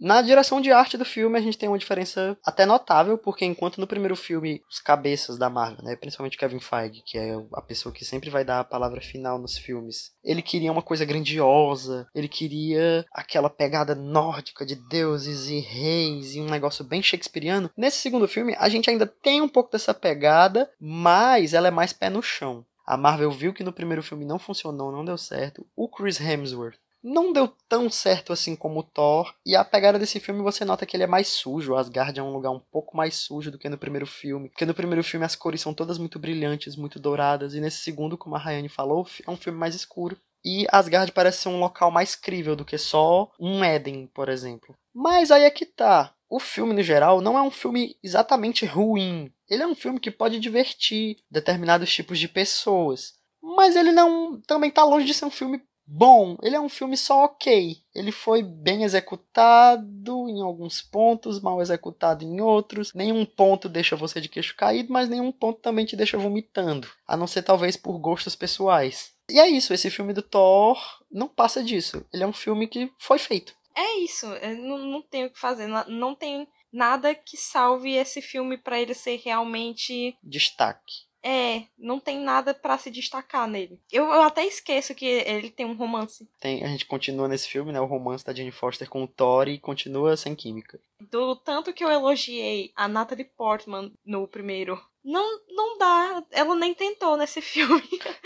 Na 0.00 0.22
direção 0.22 0.62
de 0.62 0.72
arte 0.72 0.96
do 0.96 1.04
filme, 1.04 1.38
a 1.38 1.42
gente 1.42 1.58
tem 1.58 1.68
uma 1.68 1.78
diferença 1.78 2.34
até 2.42 2.64
notável, 2.64 3.18
porque 3.18 3.44
enquanto 3.44 3.78
no 3.78 3.86
primeiro 3.86 4.16
filme, 4.16 4.62
os 4.66 4.80
cabeças 4.80 5.36
da 5.36 5.50
Marvel, 5.50 5.84
né, 5.84 5.94
principalmente 5.94 6.38
Kevin 6.38 6.58
Feige, 6.58 7.02
que 7.04 7.18
é 7.18 7.34
a 7.52 7.60
pessoa 7.60 7.94
que 7.94 8.02
sempre 8.02 8.30
vai 8.30 8.42
dar 8.42 8.60
a 8.60 8.64
palavra 8.64 9.02
final 9.02 9.38
nos 9.38 9.58
filmes, 9.58 10.12
ele 10.24 10.40
queria 10.40 10.72
uma 10.72 10.80
coisa 10.80 11.04
grandiosa, 11.04 12.08
ele 12.14 12.28
queria 12.28 13.04
aquela 13.12 13.50
pegada 13.50 13.94
nórdica 13.94 14.64
de 14.64 14.74
deuses 14.74 15.50
e 15.50 15.60
reis 15.60 16.34
e 16.34 16.40
um 16.40 16.48
negócio 16.48 16.82
bem 16.82 17.02
shakespeariano. 17.02 17.70
Nesse 17.76 17.98
segundo 17.98 18.26
filme, 18.26 18.56
a 18.58 18.70
gente 18.70 18.88
ainda 18.88 19.06
tem 19.06 19.42
um 19.42 19.48
pouco 19.48 19.70
dessa 19.70 19.92
pegada, 19.92 20.70
mas 20.80 21.52
ela 21.52 21.68
é 21.68 21.70
mais 21.70 21.92
pé 21.92 22.08
no 22.08 22.22
chão. 22.22 22.64
A 22.86 22.96
Marvel 22.96 23.30
viu 23.30 23.52
que 23.52 23.62
no 23.62 23.72
primeiro 23.72 24.02
filme 24.02 24.24
não 24.24 24.38
funcionou, 24.38 24.90
não 24.90 25.04
deu 25.04 25.18
certo. 25.18 25.66
O 25.76 25.88
Chris 25.88 26.18
Hemsworth 26.18 26.78
não 27.02 27.32
deu 27.32 27.48
tão 27.68 27.90
certo 27.90 28.32
assim 28.32 28.54
como 28.54 28.80
o 28.80 28.82
Thor. 28.82 29.34
E 29.44 29.56
a 29.56 29.64
pegada 29.64 29.98
desse 29.98 30.20
filme 30.20 30.42
você 30.42 30.64
nota 30.64 30.84
que 30.86 30.96
ele 30.96 31.04
é 31.04 31.06
mais 31.06 31.28
sujo. 31.28 31.74
Asgard 31.74 32.18
é 32.18 32.22
um 32.22 32.32
lugar 32.32 32.50
um 32.50 32.58
pouco 32.58 32.96
mais 32.96 33.16
sujo 33.16 33.50
do 33.50 33.58
que 33.58 33.68
no 33.68 33.78
primeiro 33.78 34.06
filme. 34.06 34.48
Porque 34.48 34.66
no 34.66 34.74
primeiro 34.74 35.02
filme 35.02 35.24
as 35.26 35.36
cores 35.36 35.60
são 35.60 35.74
todas 35.74 35.98
muito 35.98 36.18
brilhantes, 36.18 36.76
muito 36.76 36.98
douradas. 36.98 37.54
E 37.54 37.60
nesse 37.60 37.78
segundo, 37.78 38.18
como 38.18 38.36
a 38.36 38.38
Rayane 38.38 38.68
falou, 38.68 39.06
é 39.26 39.30
um 39.30 39.36
filme 39.36 39.58
mais 39.58 39.74
escuro. 39.74 40.16
e 40.44 40.66
Asgard 40.70 41.12
parece 41.12 41.42
ser 41.42 41.48
um 41.50 41.60
local 41.60 41.90
mais 41.90 42.14
crível 42.14 42.56
do 42.56 42.64
que 42.64 42.78
só 42.78 43.30
um 43.38 43.62
Éden, 43.62 44.06
por 44.14 44.28
exemplo. 44.28 44.74
Mas 44.94 45.30
aí 45.30 45.44
é 45.44 45.50
que 45.50 45.66
tá. 45.66 46.14
O 46.28 46.38
filme, 46.38 46.72
no 46.72 46.82
geral, 46.82 47.20
não 47.20 47.36
é 47.36 47.42
um 47.42 47.50
filme 47.50 47.96
exatamente 48.02 48.64
ruim. 48.64 49.32
Ele 49.48 49.62
é 49.62 49.66
um 49.66 49.74
filme 49.74 49.98
que 49.98 50.10
pode 50.10 50.38
divertir 50.38 51.18
determinados 51.30 51.92
tipos 51.92 52.18
de 52.18 52.28
pessoas. 52.28 53.14
Mas 53.42 53.74
ele 53.74 53.90
não 53.90 54.40
também 54.46 54.70
tá 54.70 54.84
longe 54.84 55.06
de 55.06 55.14
ser 55.14 55.24
um 55.24 55.30
filme 55.30 55.60
bom. 55.90 56.36
Ele 56.40 56.54
é 56.54 56.60
um 56.60 56.68
filme 56.68 56.96
só 56.96 57.24
ok. 57.24 57.76
Ele 57.92 58.12
foi 58.12 58.42
bem 58.42 58.84
executado 58.84 60.28
em 60.28 60.40
alguns 60.40 60.80
pontos, 60.80 61.40
mal 61.40 61.60
executado 61.60 62.24
em 62.24 62.40
outros. 62.40 62.94
Nenhum 62.94 63.26
ponto 63.26 63.68
deixa 63.68 63.96
você 63.96 64.20
de 64.20 64.28
queixo 64.28 64.54
caído, 64.56 64.92
mas 64.92 65.08
nenhum 65.08 65.32
ponto 65.32 65.60
também 65.60 65.84
te 65.84 65.96
deixa 65.96 66.16
vomitando. 66.16 66.88
A 67.06 67.16
não 67.16 67.26
ser 67.26 67.42
talvez 67.42 67.76
por 67.76 67.98
gostos 67.98 68.36
pessoais. 68.36 69.12
E 69.28 69.38
é 69.38 69.48
isso, 69.48 69.74
esse 69.74 69.90
filme 69.90 70.12
do 70.12 70.22
Thor 70.22 70.78
não 71.10 71.28
passa 71.28 71.62
disso. 71.62 72.04
Ele 72.12 72.22
é 72.22 72.26
um 72.26 72.32
filme 72.32 72.68
que 72.68 72.92
foi 72.98 73.18
feito. 73.18 73.54
É 73.76 73.98
isso, 73.98 74.26
não, 74.58 74.78
não 74.78 75.02
tem 75.02 75.24
o 75.24 75.30
que 75.30 75.38
fazer. 75.38 75.66
Não, 75.66 75.84
não 75.88 76.14
tem 76.14 76.46
nada 76.72 77.14
que 77.14 77.36
salve 77.36 77.94
esse 77.94 78.22
filme 78.22 78.56
para 78.56 78.80
ele 78.80 78.94
ser 78.94 79.20
realmente 79.24 80.16
destaque. 80.22 81.09
É, 81.22 81.64
não 81.78 82.00
tem 82.00 82.18
nada 82.18 82.54
para 82.54 82.78
se 82.78 82.90
destacar 82.90 83.46
nele. 83.46 83.78
Eu, 83.92 84.04
eu, 84.04 84.22
até 84.22 84.44
esqueço 84.44 84.94
que 84.94 85.04
ele 85.04 85.50
tem 85.50 85.66
um 85.66 85.76
romance. 85.76 86.28
Tem, 86.40 86.64
a 86.64 86.68
gente 86.68 86.86
continua 86.86 87.28
nesse 87.28 87.48
filme, 87.48 87.72
né? 87.72 87.80
O 87.80 87.86
romance 87.86 88.24
da 88.24 88.32
Jane 88.32 88.50
Foster 88.50 88.88
com 88.88 89.04
o 89.04 89.08
Thor 89.08 89.48
e 89.48 89.58
continua 89.58 90.16
sem 90.16 90.34
química. 90.34 90.80
Do 91.10 91.36
tanto 91.36 91.72
que 91.72 91.84
eu 91.84 91.90
elogiei 91.90 92.72
a 92.74 92.88
Natalie 92.88 93.24
Portman 93.24 93.92
no 94.04 94.26
primeiro 94.26 94.80
não, 95.04 95.40
não 95.48 95.78
dá. 95.78 96.22
Ela 96.30 96.54
nem 96.54 96.74
tentou 96.74 97.16
nesse 97.16 97.40
filme. 97.42 97.82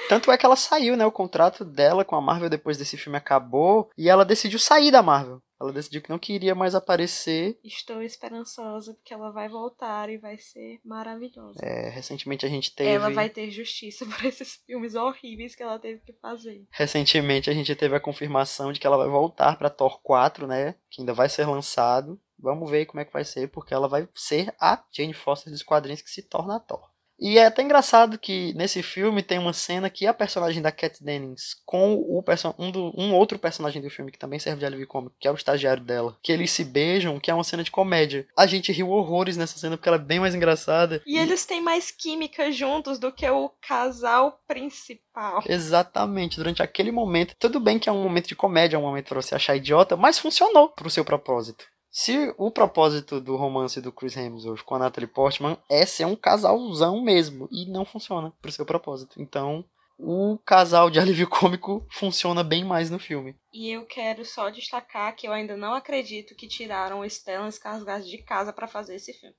Tanto 0.08 0.30
é 0.30 0.36
que 0.36 0.44
ela 0.44 0.56
saiu, 0.56 0.96
né? 0.96 1.06
O 1.06 1.12
contrato 1.12 1.64
dela 1.64 2.04
com 2.04 2.16
a 2.16 2.20
Marvel 2.20 2.50
depois 2.50 2.76
desse 2.76 2.96
filme 2.96 3.16
acabou 3.16 3.90
e 3.96 4.08
ela 4.08 4.24
decidiu 4.24 4.58
sair 4.58 4.90
da 4.90 5.02
Marvel. 5.02 5.40
Ela 5.64 5.73
decidiu 5.73 6.02
que 6.02 6.11
não 6.11 6.18
queria 6.18 6.54
mais 6.54 6.75
aparecer. 6.75 7.59
Estou 7.64 8.02
esperançosa 8.02 8.94
porque 8.94 9.14
ela 9.14 9.30
vai 9.30 9.49
voltar 9.49 10.11
e 10.11 10.18
vai 10.18 10.38
ser 10.38 10.80
maravilhosa. 10.85 11.59
É, 11.62 11.88
recentemente 11.88 12.44
a 12.44 12.49
gente 12.49 12.75
teve. 12.75 12.90
Ela 12.90 13.11
vai 13.11 13.28
ter 13.28 13.50
justiça 13.50 14.04
por 14.06 14.25
esses 14.25 14.56
filmes 14.66 14.94
horríveis 14.94 15.54
que 15.54 15.62
ela 15.62 15.78
teve 15.78 16.00
que 16.00 16.12
fazer. 16.14 16.66
Recentemente 16.71 17.50
a 17.50 17.54
gente 17.54 17.75
teve 17.75 17.97
a 17.97 18.00
confirmação 18.00 18.73
de 18.73 18.80
que 18.80 18.87
ela 18.87 18.97
vai 18.97 19.09
voltar 19.09 19.56
para 19.56 19.71
Thor 19.71 20.00
4, 20.02 20.47
né? 20.47 20.75
Que 20.90 21.02
ainda 21.02 21.12
vai 21.12 21.28
ser 21.28 21.47
lançado. 21.47 22.21
Vamos 22.38 22.71
ver 22.71 22.87
como 22.87 23.00
é 23.00 23.04
que 23.04 23.12
vai 23.12 23.25
ser, 23.25 23.49
porque 23.49 23.73
ela 23.73 23.88
vai 23.88 24.09
ser 24.12 24.54
a 24.61 24.83
Jane 24.92 25.14
Foster 25.14 25.52
dos 25.52 25.62
quadrinhos 25.62 26.02
que 26.02 26.11
se 26.11 26.23
torna 26.23 26.56
a 26.56 26.61
Thor. 26.61 26.93
E 27.18 27.38
é 27.38 27.47
até 27.47 27.62
engraçado 27.62 28.18
que 28.18 28.52
nesse 28.54 28.83
filme 28.83 29.23
tem 29.23 29.38
uma 29.38 29.52
cena 29.52 29.88
que 29.88 30.06
a 30.06 30.14
personagem 30.14 30.61
da 30.61 30.73
Cat 30.73 31.02
Dennings 31.02 31.56
com 31.64 31.94
o 31.94 32.23
um, 32.59 32.71
do, 32.71 32.92
um 32.97 33.14
outro 33.14 33.38
personagem 33.38 33.80
do 33.80 33.90
filme 33.90 34.11
que 34.11 34.18
também 34.18 34.38
serve 34.38 34.61
de 34.61 34.66
alívio 34.66 34.87
cômico, 34.87 35.16
que 35.18 35.28
é 35.28 35.30
o 35.30 35.35
estagiário 35.35 35.83
dela, 35.83 36.16
que 36.23 36.33
eles 36.33 36.50
se 36.50 36.64
beijam, 36.64 37.21
que 37.21 37.30
é 37.30 37.35
uma 37.35 37.44
cena 37.44 37.62
de 37.62 37.71
comédia. 37.71 38.26
A 38.37 38.47
gente 38.47 38.73
riu 38.73 38.90
horrores 38.90 39.37
nessa 39.37 39.59
cena 39.59 39.76
porque 39.76 39.88
ela 39.88 39.99
é 39.99 40.00
bem 40.00 40.21
mais 40.21 40.35
engraçada. 40.35 41.02
E, 41.06 41.16
e... 41.16 41.18
eles 41.18 41.47
têm 41.47 41.61
mais 41.61 41.90
química 41.90 42.50
juntos 42.50 42.99
do 42.99 43.12
que 43.12 43.28
o 43.28 43.50
casal 43.61 44.40
principal. 44.47 45.42
Exatamente. 45.47 46.37
Durante 46.37 46.62
aquele 46.62 46.90
momento, 46.90 47.35
tudo 47.38 47.61
bem 47.61 47.78
que 47.78 47.88
é 47.88 47.92
um 47.92 48.02
momento 48.02 48.28
de 48.28 48.37
comédia, 48.37 48.76
é 48.76 48.78
um 48.78 48.83
momento 48.83 49.09
para 49.09 49.23
você 49.23 49.35
achar 49.35 49.56
idiota, 49.56 49.97
mas 49.97 50.18
funcionou 50.18 50.71
pro 50.71 50.90
seu 50.90 51.04
propósito. 51.04 51.64
Se 51.96 52.34
o 52.36 52.50
propósito 52.50 53.20
do 53.20 53.36
romance 53.36 53.80
do 53.80 53.92
Chris 53.92 54.16
Hemsworth 54.16 54.64
com 54.64 54.74
a 54.74 54.80
Natalie 54.80 55.06
Portman 55.06 55.56
é 55.70 55.86
ser 55.86 56.04
um 56.04 56.16
casalzão 56.16 57.00
mesmo, 57.00 57.48
e 57.52 57.66
não 57.66 57.84
funciona 57.84 58.32
pro 58.42 58.50
seu 58.50 58.66
propósito. 58.66 59.22
Então, 59.22 59.64
o 59.96 60.36
casal 60.44 60.90
de 60.90 60.98
alívio 60.98 61.28
cômico 61.28 61.86
funciona 61.88 62.42
bem 62.42 62.64
mais 62.64 62.90
no 62.90 62.98
filme. 62.98 63.36
E 63.52 63.70
eu 63.70 63.86
quero 63.86 64.24
só 64.24 64.50
destacar 64.50 65.14
que 65.14 65.28
eu 65.28 65.32
ainda 65.32 65.56
não 65.56 65.72
acredito 65.72 66.34
que 66.34 66.48
tiraram 66.48 66.98
o 66.98 67.08
Stellan 67.08 67.46
Skarsgård 67.46 68.02
de 68.02 68.18
casa 68.18 68.52
para 68.52 68.66
fazer 68.66 68.96
esse 68.96 69.12
filme. 69.12 69.36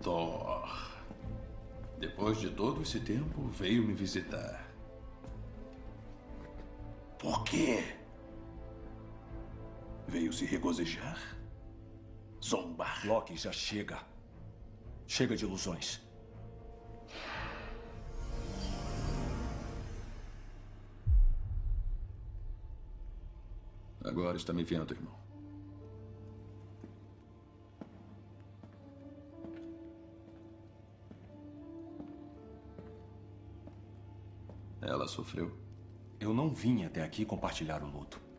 Thor. 0.00 1.02
Depois 1.98 2.38
de 2.38 2.50
todo 2.50 2.82
esse 2.82 3.00
tempo, 3.00 3.48
veio 3.48 3.82
me 3.82 3.94
visitar. 3.94 4.64
Por 7.18 7.42
quê? 7.42 8.00
Veio 10.08 10.32
se 10.32 10.44
regozijar? 10.44 11.18
Zombar? 12.42 13.06
Loki, 13.06 13.36
já 13.36 13.52
chega. 13.52 14.00
Chega 15.06 15.36
de 15.36 15.44
ilusões. 15.44 16.00
Agora 24.04 24.36
está 24.36 24.52
me 24.52 24.64
vendo, 24.64 24.92
irmão. 24.92 25.14
Ela 34.80 35.06
sofreu? 35.06 35.56
Eu 36.18 36.34
não 36.34 36.50
vim 36.50 36.84
até 36.84 37.02
aqui 37.02 37.24
compartilhar 37.24 37.82
o 37.82 37.86
luto. 37.86 38.31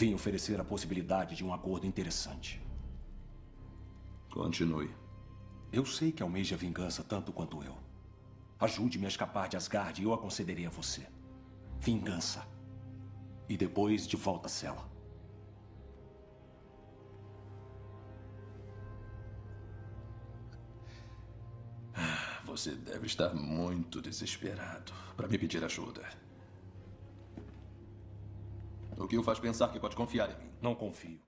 Vim 0.00 0.14
oferecer 0.14 0.58
a 0.58 0.64
possibilidade 0.64 1.36
de 1.36 1.44
um 1.44 1.52
acordo 1.52 1.86
interessante. 1.86 2.58
Continue. 4.30 4.88
Eu 5.70 5.84
sei 5.84 6.10
que 6.10 6.22
almeja 6.22 6.56
vingança 6.56 7.04
tanto 7.04 7.34
quanto 7.34 7.62
eu. 7.62 7.76
Ajude-me 8.58 9.04
a 9.04 9.08
escapar 9.10 9.46
de 9.46 9.58
Asgard 9.58 10.00
e 10.00 10.04
eu 10.06 10.14
a 10.14 10.18
concederei 10.18 10.64
a 10.64 10.70
você. 10.70 11.06
Vingança. 11.78 12.48
E 13.46 13.58
depois 13.58 14.06
de 14.06 14.16
volta 14.16 14.46
à 14.46 14.48
cela. 14.48 14.88
Você 22.46 22.74
deve 22.74 23.04
estar 23.04 23.34
muito 23.34 24.00
desesperado 24.00 24.94
para 25.14 25.28
me 25.28 25.36
pedir 25.36 25.62
ajuda. 25.62 26.08
O 29.00 29.08
que 29.08 29.16
o 29.16 29.22
faz 29.22 29.38
pensar 29.38 29.68
que 29.68 29.80
pode 29.80 29.96
confiar 29.96 30.30
em 30.30 30.44
mim? 30.44 30.50
Não 30.60 30.74
confio. 30.74 31.18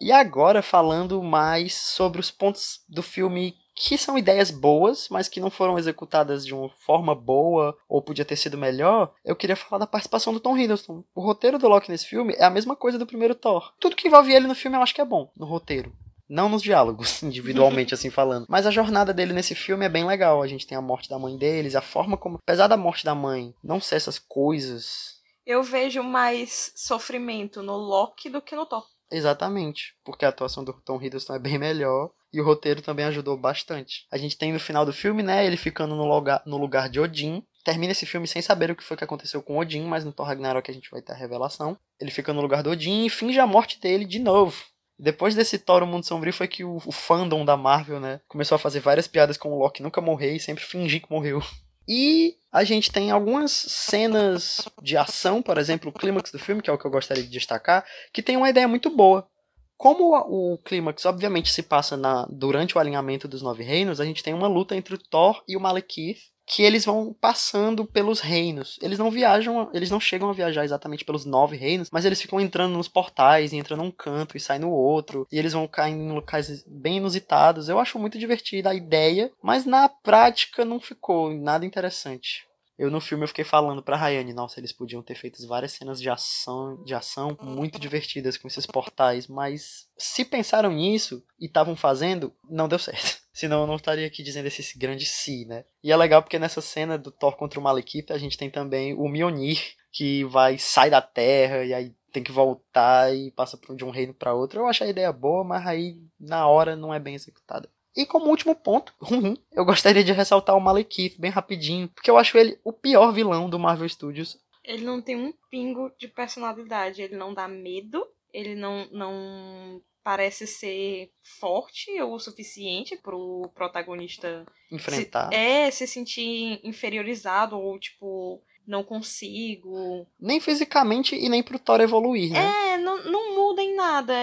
E 0.00 0.12
agora 0.12 0.60
falando 0.60 1.22
mais 1.22 1.74
sobre 1.74 2.20
os 2.20 2.30
pontos 2.30 2.82
do 2.88 3.02
filme 3.02 3.56
que 3.74 3.96
são 3.96 4.16
ideias 4.18 4.50
boas, 4.50 5.08
mas 5.08 5.28
que 5.28 5.40
não 5.40 5.50
foram 5.50 5.78
executadas 5.78 6.44
de 6.44 6.54
uma 6.54 6.68
forma 6.68 7.14
boa 7.14 7.76
ou 7.88 8.02
podia 8.02 8.24
ter 8.24 8.36
sido 8.36 8.58
melhor, 8.58 9.12
eu 9.24 9.34
queria 9.34 9.56
falar 9.56 9.80
da 9.80 9.86
participação 9.86 10.32
do 10.32 10.38
Tom 10.38 10.56
Hiddleston. 10.56 11.02
O 11.14 11.20
roteiro 11.20 11.58
do 11.58 11.68
Loki 11.68 11.90
nesse 11.90 12.06
filme 12.06 12.34
é 12.36 12.44
a 12.44 12.50
mesma 12.50 12.76
coisa 12.76 12.98
do 12.98 13.06
primeiro 13.06 13.34
Thor. 13.34 13.72
Tudo 13.80 13.96
que 13.96 14.06
envolve 14.06 14.32
ele 14.32 14.46
no 14.46 14.54
filme 14.54 14.76
eu 14.76 14.82
acho 14.82 14.94
que 14.94 15.00
é 15.00 15.04
bom, 15.04 15.30
no 15.36 15.46
roteiro. 15.46 15.92
Não 16.28 16.48
nos 16.48 16.62
diálogos, 16.62 17.22
individualmente 17.24 17.94
assim 17.94 18.10
falando. 18.10 18.46
Mas 18.48 18.66
a 18.66 18.70
jornada 18.70 19.12
dele 19.12 19.32
nesse 19.32 19.54
filme 19.54 19.84
é 19.84 19.88
bem 19.88 20.06
legal. 20.06 20.42
A 20.42 20.46
gente 20.46 20.66
tem 20.66 20.76
a 20.76 20.82
morte 20.82 21.08
da 21.08 21.18
mãe 21.18 21.36
deles, 21.36 21.74
a 21.74 21.80
forma 21.80 22.16
como. 22.16 22.38
Apesar 22.42 22.66
da 22.66 22.76
morte 22.76 23.04
da 23.04 23.14
mãe 23.14 23.54
não 23.62 23.80
ser 23.80 23.96
essas 23.96 24.18
coisas 24.18 25.13
eu 25.46 25.62
vejo 25.62 26.02
mais 26.02 26.72
sofrimento 26.74 27.62
no 27.62 27.76
Loki 27.76 28.30
do 28.30 28.42
que 28.42 28.56
no 28.56 28.66
Thor. 28.66 28.84
Exatamente, 29.10 29.94
porque 30.04 30.24
a 30.24 30.28
atuação 30.28 30.64
do 30.64 30.72
Tom 30.72 31.00
Hiddleston 31.00 31.34
é 31.34 31.38
bem 31.38 31.58
melhor 31.58 32.10
e 32.32 32.40
o 32.40 32.44
roteiro 32.44 32.82
também 32.82 33.04
ajudou 33.04 33.36
bastante. 33.36 34.06
A 34.10 34.16
gente 34.16 34.36
tem 34.36 34.52
no 34.52 34.58
final 34.58 34.84
do 34.84 34.92
filme, 34.92 35.22
né, 35.22 35.46
ele 35.46 35.56
ficando 35.56 35.94
no 35.94 36.04
lugar, 36.04 36.42
no 36.44 36.56
lugar 36.56 36.88
de 36.88 36.98
Odin. 36.98 37.44
Termina 37.64 37.92
esse 37.92 38.04
filme 38.06 38.26
sem 38.26 38.42
saber 38.42 38.70
o 38.70 38.76
que 38.76 38.82
foi 38.82 38.96
que 38.96 39.04
aconteceu 39.04 39.42
com 39.42 39.58
Odin, 39.58 39.82
mas 39.82 40.04
no 40.04 40.12
Thor 40.12 40.26
Ragnarok 40.26 40.68
a 40.70 40.74
gente 40.74 40.90
vai 40.90 41.00
ter 41.00 41.12
a 41.12 41.16
revelação. 41.16 41.78
Ele 42.00 42.10
fica 42.10 42.32
no 42.32 42.40
lugar 42.40 42.62
do 42.62 42.70
Odin 42.70 43.06
e 43.06 43.10
finge 43.10 43.38
a 43.38 43.46
morte 43.46 43.80
dele 43.80 44.04
de 44.04 44.18
novo. 44.18 44.64
Depois 44.98 45.34
desse 45.34 45.58
Thor, 45.58 45.82
o 45.82 45.86
Mundo 45.86 46.06
Sombrio, 46.06 46.32
foi 46.32 46.46
que 46.46 46.64
o, 46.64 46.76
o 46.76 46.92
fandom 46.92 47.44
da 47.44 47.56
Marvel, 47.56 48.00
né, 48.00 48.20
começou 48.28 48.56
a 48.56 48.58
fazer 48.58 48.80
várias 48.80 49.06
piadas 49.06 49.36
com 49.36 49.52
o 49.52 49.58
Loki 49.58 49.82
nunca 49.82 50.00
morrer 50.00 50.34
e 50.34 50.40
sempre 50.40 50.64
fingir 50.64 51.02
que 51.02 51.10
morreu. 51.10 51.40
E 51.86 52.36
a 52.50 52.64
gente 52.64 52.90
tem 52.90 53.10
algumas 53.10 53.52
cenas 53.52 54.68
de 54.82 54.96
ação, 54.96 55.42
por 55.42 55.58
exemplo, 55.58 55.90
o 55.90 55.92
clímax 55.92 56.30
do 56.30 56.38
filme, 56.38 56.62
que 56.62 56.70
é 56.70 56.72
o 56.72 56.78
que 56.78 56.84
eu 56.84 56.90
gostaria 56.90 57.22
de 57.22 57.28
destacar, 57.28 57.84
que 58.12 58.22
tem 58.22 58.36
uma 58.36 58.48
ideia 58.48 58.66
muito 58.66 58.88
boa. 58.88 59.28
Como 59.76 60.14
o 60.14 60.58
clímax, 60.58 61.04
obviamente, 61.04 61.52
se 61.52 61.62
passa 61.62 61.96
na, 61.96 62.26
durante 62.30 62.76
o 62.76 62.80
alinhamento 62.80 63.26
dos 63.26 63.42
Nove 63.42 63.64
Reinos, 63.64 64.00
a 64.00 64.04
gente 64.04 64.22
tem 64.22 64.32
uma 64.32 64.48
luta 64.48 64.76
entre 64.76 64.94
o 64.94 64.98
Thor 64.98 65.42
e 65.48 65.56
o 65.56 65.60
Malekith, 65.60 66.33
que 66.46 66.62
eles 66.62 66.84
vão 66.84 67.14
passando 67.20 67.84
pelos 67.86 68.20
reinos. 68.20 68.78
Eles 68.82 68.98
não 68.98 69.10
viajam, 69.10 69.70
eles 69.72 69.90
não 69.90 70.00
chegam 70.00 70.28
a 70.28 70.34
viajar 70.34 70.64
exatamente 70.64 71.04
pelos 71.04 71.24
nove 71.24 71.56
reinos, 71.56 71.88
mas 71.90 72.04
eles 72.04 72.20
ficam 72.20 72.40
entrando 72.40 72.76
nos 72.76 72.88
portais, 72.88 73.52
entrando 73.52 73.82
num 73.82 73.90
canto 73.90 74.36
e 74.36 74.40
saem 74.40 74.60
no 74.60 74.70
outro, 74.70 75.26
e 75.32 75.38
eles 75.38 75.52
vão 75.52 75.66
caindo 75.66 76.02
em 76.02 76.12
locais 76.12 76.64
bem 76.66 76.98
inusitados. 76.98 77.68
Eu 77.68 77.78
acho 77.78 77.98
muito 77.98 78.18
divertida 78.18 78.70
a 78.70 78.74
ideia, 78.74 79.30
mas 79.42 79.64
na 79.64 79.88
prática 79.88 80.64
não 80.64 80.80
ficou 80.80 81.32
nada 81.32 81.64
interessante. 81.64 82.46
Eu 82.76 82.90
no 82.90 83.00
filme 83.00 83.22
eu 83.22 83.28
fiquei 83.28 83.44
falando 83.44 83.82
pra 83.82 83.96
Rayane, 83.96 84.32
nossa, 84.32 84.58
eles 84.58 84.72
podiam 84.72 85.00
ter 85.00 85.14
feito 85.14 85.46
várias 85.46 85.72
cenas 85.72 86.00
de 86.00 86.10
ação, 86.10 86.82
de 86.84 86.92
ação 86.92 87.38
muito 87.40 87.78
divertidas 87.78 88.36
com 88.36 88.48
esses 88.48 88.66
portais, 88.66 89.28
mas 89.28 89.86
se 89.96 90.24
pensaram 90.24 90.72
nisso 90.72 91.22
e 91.38 91.46
estavam 91.46 91.76
fazendo, 91.76 92.34
não 92.50 92.66
deu 92.66 92.78
certo. 92.78 93.23
Senão 93.34 93.62
eu 93.62 93.66
não 93.66 93.74
estaria 93.74 94.06
aqui 94.06 94.22
dizendo 94.22 94.46
esse 94.46 94.78
grande 94.78 95.04
si, 95.04 95.44
né? 95.44 95.64
E 95.82 95.90
é 95.90 95.96
legal 95.96 96.22
porque 96.22 96.38
nessa 96.38 96.60
cena 96.60 96.96
do 96.96 97.10
Thor 97.10 97.36
contra 97.36 97.58
o 97.58 97.62
Malekith, 97.62 98.12
a 98.12 98.16
gente 98.16 98.38
tem 98.38 98.48
também 98.48 98.94
o 98.94 99.08
Mjolnir, 99.08 99.60
que 99.90 100.22
vai, 100.24 100.56
sai 100.56 100.88
da 100.88 101.02
Terra 101.02 101.64
e 101.64 101.74
aí 101.74 101.92
tem 102.12 102.22
que 102.22 102.30
voltar 102.30 103.12
e 103.12 103.32
passa 103.32 103.58
de 103.74 103.84
um 103.84 103.90
reino 103.90 104.14
para 104.14 104.32
outro. 104.32 104.60
Eu 104.60 104.66
acho 104.68 104.84
a 104.84 104.86
ideia 104.86 105.12
boa, 105.12 105.42
mas 105.42 105.66
aí 105.66 106.00
na 106.18 106.46
hora 106.46 106.76
não 106.76 106.94
é 106.94 107.00
bem 107.00 107.16
executada. 107.16 107.68
E 107.96 108.06
como 108.06 108.30
último 108.30 108.54
ponto, 108.54 108.94
ruim, 109.02 109.36
eu 109.50 109.64
gostaria 109.64 110.04
de 110.04 110.12
ressaltar 110.12 110.56
o 110.56 110.60
Malekith 110.60 111.16
bem 111.18 111.32
rapidinho, 111.32 111.88
porque 111.88 112.10
eu 112.10 112.16
acho 112.16 112.38
ele 112.38 112.56
o 112.62 112.72
pior 112.72 113.12
vilão 113.12 113.50
do 113.50 113.58
Marvel 113.58 113.88
Studios. 113.88 114.38
Ele 114.62 114.84
não 114.84 115.02
tem 115.02 115.16
um 115.16 115.34
pingo 115.50 115.90
de 115.98 116.06
personalidade, 116.06 117.02
ele 117.02 117.16
não 117.16 117.34
dá 117.34 117.48
medo, 117.48 118.06
ele 118.32 118.54
não, 118.54 118.88
não 118.92 119.82
parece 120.04 120.46
ser 120.46 121.10
forte 121.22 121.98
ou 122.02 122.14
o 122.14 122.20
suficiente 122.20 122.94
pro 122.94 123.50
protagonista 123.54 124.44
enfrentar. 124.70 125.30
Se, 125.30 125.34
é, 125.34 125.70
se 125.70 125.86
sentir 125.86 126.60
inferiorizado 126.62 127.58
ou 127.58 127.78
tipo 127.78 128.42
não 128.66 128.82
consigo. 128.82 130.06
Nem 130.20 130.40
fisicamente 130.40 131.14
e 131.14 131.28
nem 131.28 131.42
pro 131.42 131.58
Thor 131.58 131.80
evoluir, 131.80 132.32
né? 132.32 132.74
É, 132.74 132.78
não, 132.78 133.02
não 133.04 133.34
muda 133.34 133.62
em 133.62 133.74
nada. 133.74 134.14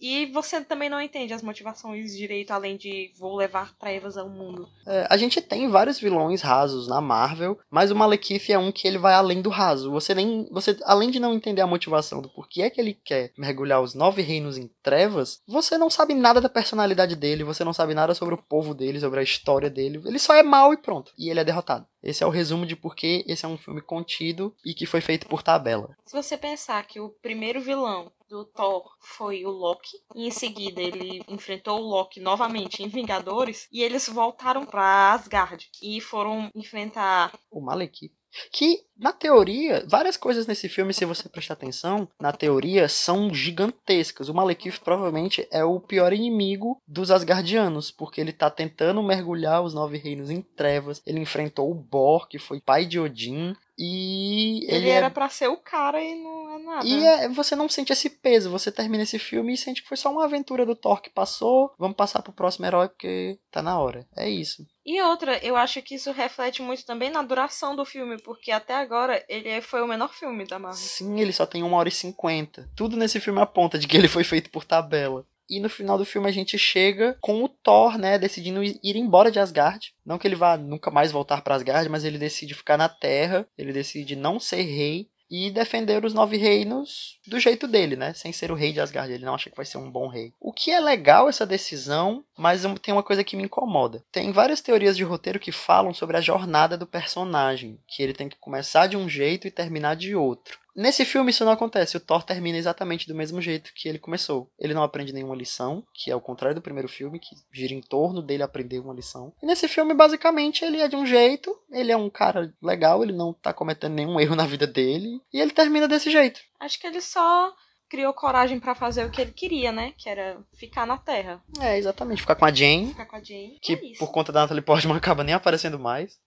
E 0.00 0.26
você 0.26 0.62
também 0.62 0.88
não 0.88 1.00
entende 1.00 1.34
as 1.34 1.42
motivações 1.42 2.16
direito, 2.16 2.52
além 2.52 2.76
de 2.76 3.10
vou 3.18 3.36
levar 3.36 3.76
trevas 3.76 4.16
ao 4.16 4.30
mundo. 4.30 4.66
É, 4.86 5.06
a 5.10 5.16
gente 5.16 5.42
tem 5.42 5.68
vários 5.68 6.00
vilões 6.00 6.40
rasos 6.40 6.88
na 6.88 7.00
Marvel, 7.00 7.58
mas 7.70 7.90
o 7.90 7.96
Malekith 7.96 8.50
é 8.50 8.58
um 8.58 8.72
que 8.72 8.88
ele 8.88 8.96
vai 8.96 9.12
além 9.12 9.42
do 9.42 9.50
raso. 9.50 9.90
Você 9.90 10.14
nem. 10.14 10.48
Você, 10.50 10.78
além 10.84 11.10
de 11.10 11.20
não 11.20 11.34
entender 11.34 11.60
a 11.60 11.66
motivação 11.66 12.22
do 12.22 12.30
porquê 12.30 12.62
é 12.62 12.70
que 12.70 12.80
ele 12.80 12.94
quer 12.94 13.32
mergulhar 13.36 13.82
os 13.82 13.94
nove 13.94 14.22
reinos 14.22 14.56
em 14.56 14.70
trevas, 14.82 15.42
você 15.46 15.76
não 15.76 15.90
sabe 15.90 16.14
nada 16.14 16.40
da 16.40 16.48
personalidade 16.48 17.14
dele, 17.14 17.44
você 17.44 17.62
não 17.62 17.74
sabe 17.74 17.92
nada 17.92 18.14
sobre 18.14 18.34
o 18.34 18.42
povo 18.42 18.74
dele, 18.74 19.00
sobre 19.00 19.20
a 19.20 19.24
história 19.24 19.68
dele. 19.68 20.00
Ele 20.06 20.18
só 20.18 20.34
é 20.34 20.42
mal 20.42 20.72
e 20.72 20.78
pronto. 20.78 21.12
E 21.18 21.28
ele 21.28 21.40
é 21.40 21.44
derrotado. 21.44 21.86
Esse 22.02 22.24
é 22.24 22.26
o 22.26 22.30
resumo 22.30 22.64
de 22.64 22.76
por 22.76 22.94
que 22.94 23.24
esse 23.26 23.44
é 23.44 23.48
um 23.48 23.58
filme 23.58 23.80
contido 23.80 24.54
e 24.64 24.74
que 24.74 24.86
foi 24.86 25.00
feito 25.00 25.26
por 25.26 25.42
tabela. 25.42 25.96
Se 26.04 26.16
você 26.16 26.36
pensar 26.36 26.86
que 26.86 27.00
o 27.00 27.10
primeiro 27.10 27.60
vilão 27.60 28.10
do 28.30 28.44
Thor 28.44 28.96
foi 29.00 29.44
o 29.44 29.50
Loki. 29.50 29.98
E 30.14 30.28
em 30.28 30.30
seguida 30.30 30.80
ele 30.80 31.22
enfrentou 31.28 31.80
o 31.80 31.84
Loki 31.84 32.20
novamente 32.20 32.82
em 32.82 32.88
Vingadores. 32.88 33.68
E 33.72 33.82
eles 33.82 34.08
voltaram 34.08 34.64
para 34.64 35.12
Asgard 35.12 35.68
e 35.82 36.00
foram 36.00 36.48
enfrentar 36.54 37.36
o 37.50 37.60
Malekith. 37.60 38.12
Que, 38.52 38.84
na 38.98 39.12
teoria, 39.12 39.84
várias 39.88 40.16
coisas 40.16 40.46
nesse 40.46 40.68
filme, 40.68 40.94
se 40.94 41.04
você 41.04 41.28
prestar 41.28 41.54
atenção, 41.54 42.08
na 42.20 42.32
teoria, 42.32 42.88
são 42.88 43.32
gigantescas. 43.32 44.28
O 44.28 44.34
Malekith 44.34 44.80
provavelmente 44.84 45.46
é 45.50 45.64
o 45.64 45.80
pior 45.80 46.12
inimigo 46.12 46.80
dos 46.86 47.10
Asgardianos, 47.10 47.90
porque 47.90 48.20
ele 48.20 48.32
tá 48.32 48.50
tentando 48.50 49.02
mergulhar 49.02 49.62
os 49.62 49.74
Nove 49.74 49.98
Reinos 49.98 50.30
em 50.30 50.42
trevas. 50.42 51.02
Ele 51.06 51.20
enfrentou 51.20 51.70
o 51.70 51.74
Bor, 51.74 52.28
que 52.28 52.38
foi 52.38 52.60
pai 52.60 52.86
de 52.86 53.00
Odin. 53.00 53.56
E 53.82 54.66
ele, 54.68 54.76
ele 54.76 54.88
era 54.90 55.06
é... 55.06 55.10
para 55.10 55.30
ser 55.30 55.48
o 55.48 55.56
cara 55.56 56.02
e 56.02 56.14
não 56.14 56.54
é 56.54 56.58
nada. 56.58 56.86
E 56.86 57.02
é, 57.02 57.28
você 57.30 57.56
não 57.56 57.66
sente 57.66 57.94
esse 57.94 58.10
peso. 58.10 58.50
Você 58.50 58.70
termina 58.70 59.04
esse 59.04 59.18
filme 59.18 59.54
e 59.54 59.56
sente 59.56 59.80
que 59.80 59.88
foi 59.88 59.96
só 59.96 60.12
uma 60.12 60.24
aventura 60.24 60.66
do 60.66 60.76
Thor 60.76 61.00
que 61.00 61.08
passou. 61.08 61.72
Vamos 61.78 61.96
passar 61.96 62.20
pro 62.20 62.30
próximo 62.30 62.66
herói 62.66 62.88
porque 62.88 63.38
tá 63.50 63.62
na 63.62 63.80
hora. 63.80 64.06
É 64.14 64.28
isso. 64.28 64.66
E 64.84 65.00
outra, 65.00 65.38
eu 65.38 65.56
acho 65.56 65.80
que 65.80 65.94
isso 65.94 66.12
reflete 66.12 66.60
muito 66.60 66.84
também 66.84 67.10
na 67.10 67.22
duração 67.22 67.74
do 67.74 67.84
filme, 67.84 68.20
porque 68.20 68.50
até 68.50 68.74
agora 68.74 69.24
ele 69.28 69.62
foi 69.62 69.80
o 69.80 69.86
menor 69.86 70.12
filme 70.12 70.44
da 70.44 70.58
Marvel. 70.58 70.78
Sim, 70.78 71.18
ele 71.18 71.32
só 71.32 71.46
tem 71.46 71.62
uma 71.62 71.78
hora 71.78 71.88
e 71.88 71.92
cinquenta. 71.92 72.68
Tudo 72.76 72.98
nesse 72.98 73.18
filme 73.18 73.40
aponta 73.40 73.78
de 73.78 73.86
que 73.86 73.96
ele 73.96 74.08
foi 74.08 74.24
feito 74.24 74.50
por 74.50 74.64
tabela. 74.64 75.24
E 75.50 75.58
no 75.58 75.68
final 75.68 75.98
do 75.98 76.04
filme 76.04 76.28
a 76.28 76.32
gente 76.32 76.56
chega 76.56 77.18
com 77.20 77.42
o 77.42 77.48
Thor, 77.48 77.98
né, 77.98 78.16
decidindo 78.18 78.62
ir 78.62 78.96
embora 78.96 79.32
de 79.32 79.40
Asgard. 79.40 79.92
Não 80.06 80.16
que 80.16 80.28
ele 80.28 80.36
vá 80.36 80.56
nunca 80.56 80.90
mais 80.90 81.10
voltar 81.10 81.42
para 81.42 81.56
Asgard, 81.56 81.88
mas 81.88 82.04
ele 82.04 82.18
decide 82.18 82.54
ficar 82.54 82.76
na 82.76 82.88
Terra, 82.88 83.46
ele 83.58 83.72
decide 83.72 84.14
não 84.14 84.38
ser 84.38 84.62
rei 84.62 85.08
e 85.30 85.48
defender 85.48 86.04
os 86.04 86.12
nove 86.12 86.36
reinos 86.36 87.18
do 87.26 87.38
jeito 87.38 87.68
dele, 87.68 87.94
né? 87.94 88.12
Sem 88.14 88.32
ser 88.32 88.50
o 88.50 88.56
rei 88.56 88.72
de 88.72 88.80
Asgard. 88.80 89.12
Ele 89.12 89.24
não 89.24 89.34
acha 89.34 89.48
que 89.48 89.56
vai 89.56 89.64
ser 89.64 89.78
um 89.78 89.90
bom 89.90 90.08
rei. 90.08 90.32
O 90.40 90.52
que 90.52 90.72
é 90.72 90.80
legal 90.80 91.28
essa 91.28 91.46
decisão, 91.46 92.24
mas 92.36 92.64
tem 92.82 92.92
uma 92.92 93.02
coisa 93.02 93.22
que 93.22 93.36
me 93.36 93.44
incomoda. 93.44 94.04
Tem 94.10 94.32
várias 94.32 94.60
teorias 94.60 94.96
de 94.96 95.04
roteiro 95.04 95.38
que 95.38 95.52
falam 95.52 95.94
sobre 95.94 96.16
a 96.16 96.20
jornada 96.20 96.76
do 96.76 96.86
personagem, 96.86 97.78
que 97.86 98.02
ele 98.02 98.12
tem 98.12 98.28
que 98.28 98.38
começar 98.38 98.88
de 98.88 98.96
um 98.96 99.08
jeito 99.08 99.46
e 99.46 99.52
terminar 99.52 99.94
de 99.94 100.16
outro. 100.16 100.58
Nesse 100.74 101.04
filme 101.04 101.30
isso 101.30 101.44
não 101.44 101.52
acontece. 101.52 101.96
O 101.96 102.00
Thor 102.00 102.22
termina 102.22 102.58
exatamente 102.58 103.06
do 103.06 103.14
mesmo 103.14 103.40
jeito 103.40 103.72
que 103.74 103.88
ele 103.88 103.98
começou. 103.98 104.50
Ele 104.58 104.74
não 104.74 104.82
aprende 104.82 105.12
nenhuma 105.12 105.34
lição, 105.34 105.84
que 105.94 106.10
é 106.10 106.16
o 106.16 106.20
contrário 106.20 106.54
do 106.54 106.62
primeiro 106.62 106.88
filme, 106.88 107.18
que 107.18 107.34
gira 107.52 107.74
em 107.74 107.80
torno 107.80 108.22
dele 108.22 108.42
aprender 108.42 108.78
uma 108.78 108.94
lição. 108.94 109.32
E 109.42 109.46
nesse 109.46 109.68
filme, 109.68 109.94
basicamente, 109.94 110.64
ele 110.64 110.80
é 110.80 110.88
de 110.88 110.96
um 110.96 111.06
jeito, 111.06 111.56
ele 111.70 111.92
é 111.92 111.96
um 111.96 112.10
cara 112.10 112.54
legal, 112.62 113.02
ele 113.02 113.12
não 113.12 113.32
tá 113.32 113.52
cometendo 113.52 113.94
nenhum 113.94 114.20
erro 114.20 114.36
na 114.36 114.46
vida 114.46 114.66
dele, 114.66 115.20
e 115.32 115.40
ele 115.40 115.50
termina 115.50 115.88
desse 115.88 116.10
jeito. 116.10 116.40
Acho 116.58 116.78
que 116.78 116.86
ele 116.86 117.00
só 117.00 117.52
criou 117.90 118.14
coragem 118.14 118.60
para 118.60 118.74
fazer 118.74 119.04
o 119.04 119.10
que 119.10 119.20
ele 119.20 119.32
queria, 119.32 119.72
né? 119.72 119.92
Que 119.98 120.08
era 120.08 120.38
ficar 120.54 120.86
na 120.86 120.96
Terra. 120.96 121.42
É, 121.60 121.76
exatamente. 121.76 122.20
Ficar 122.20 122.36
com 122.36 122.44
a 122.44 122.52
Jane. 122.52 122.88
Ficar 122.88 123.06
com 123.06 123.16
a 123.16 123.22
Jane. 123.22 123.58
Que 123.60 123.72
é 123.72 123.98
por 123.98 124.12
conta 124.12 124.32
da 124.32 124.42
Natalie 124.42 124.62
Portman 124.62 124.96
acaba 124.96 125.24
nem 125.24 125.34
aparecendo 125.34 125.78
mais. 125.78 126.18